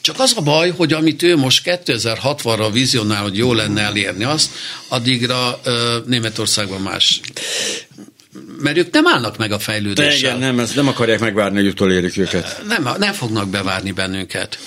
[0.00, 4.50] Csak az a baj, hogy amit ő most 2060-ra vizionál, hogy jó lenne elérni azt,
[4.88, 7.20] addigra ö, Németországban más.
[8.58, 10.16] Mert ők nem állnak meg a fejlődéssel.
[10.16, 12.62] igen, nem, ezt nem akarják megvárni, hogy utolérjük őket.
[12.66, 14.58] Nem, nem fognak bevárni bennünket.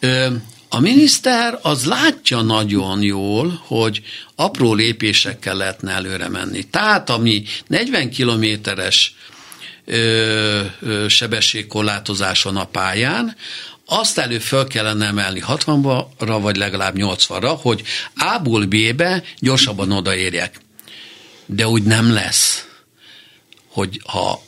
[0.00, 0.26] Ö,
[0.74, 4.02] a miniszter az látja nagyon jól, hogy
[4.34, 6.62] apró lépésekkel lehetne előre menni.
[6.62, 9.14] Tehát ami 40 kilométeres
[11.08, 13.36] sebességkorlátozáson a pályán,
[13.86, 17.82] azt elő föl kellene emelni 60-ra, vagy legalább 80-ra, hogy
[18.16, 20.60] A-ból B-be gyorsabban odaérjek.
[21.46, 22.66] De úgy nem lesz,
[23.66, 24.42] hogy ha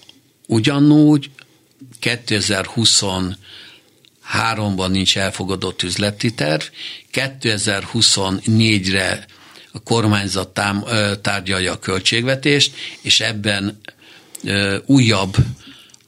[0.46, 1.30] ugyanúgy
[2.02, 6.62] 2023-ban nincs elfogadott üzleti terv,
[7.12, 9.26] 2024-re
[9.72, 10.60] a kormányzat
[11.20, 13.80] tárgyalja a költségvetést, és ebben
[14.86, 15.36] újabb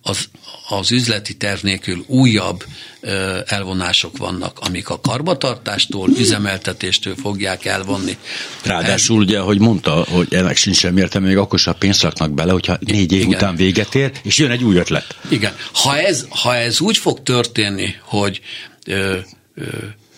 [0.03, 0.29] az,
[0.69, 2.65] az üzleti terv nélkül újabb
[3.01, 8.17] ö, elvonások vannak, amik a karbatartástól, üzemeltetéstől fogják elvonni.
[8.63, 12.53] Ráadásul ugye, hogy mondta, hogy ennek sincs sem értelme, még akkor sem pénzt raknak bele,
[12.53, 13.35] hogyha négy év Igen.
[13.35, 15.17] után véget ér, és jön egy új ötlet.
[15.29, 15.53] Igen.
[15.73, 18.41] Ha ez, ha ez úgy fog történni, hogy
[18.87, 19.19] ö,
[19.55, 19.65] ö,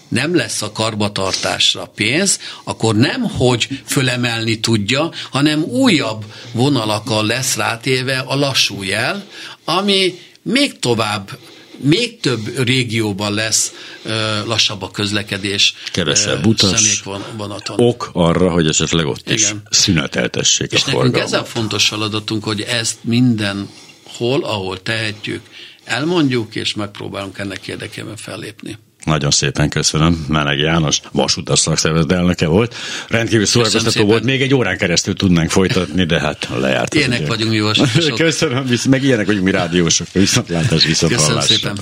[0.08, 8.18] nem lesz a karbatartásra pénz, akkor nem hogy fölemelni tudja, hanem újabb vonalakkal lesz rátéve
[8.18, 9.24] a lassú jel,
[9.64, 11.38] ami még tovább
[11.80, 13.72] még több régióban lesz
[14.04, 14.12] uh,
[14.46, 15.74] lassabb a közlekedés.
[15.92, 17.02] Kevesebb utas.
[17.76, 19.36] Ok arra, hogy esetleg ott Igen.
[19.36, 21.32] is szüneteltessék És a nekünk forgalmat.
[21.32, 25.40] ez a fontos feladatunk, hogy ezt mindenhol, ahol tehetjük,
[25.84, 28.78] elmondjuk, és megpróbálunk ennek érdekében fellépni.
[29.08, 30.24] Nagyon szépen köszönöm.
[30.28, 32.74] Meleg János, vasutas szakszervezet elnöke volt.
[33.08, 34.24] Rendkívül szórakoztató volt.
[34.24, 36.94] Még egy órán keresztül tudnánk folytatni, de hát lejárt.
[36.94, 38.18] Ilyenek vagyunk mi vasútosok.
[38.24, 40.06] Köszönöm, meg ilyenek vagyunk mi rádiósok.
[40.12, 41.54] Viszontlátás, viszont Köszönöm hallásra.
[41.54, 41.76] szépen.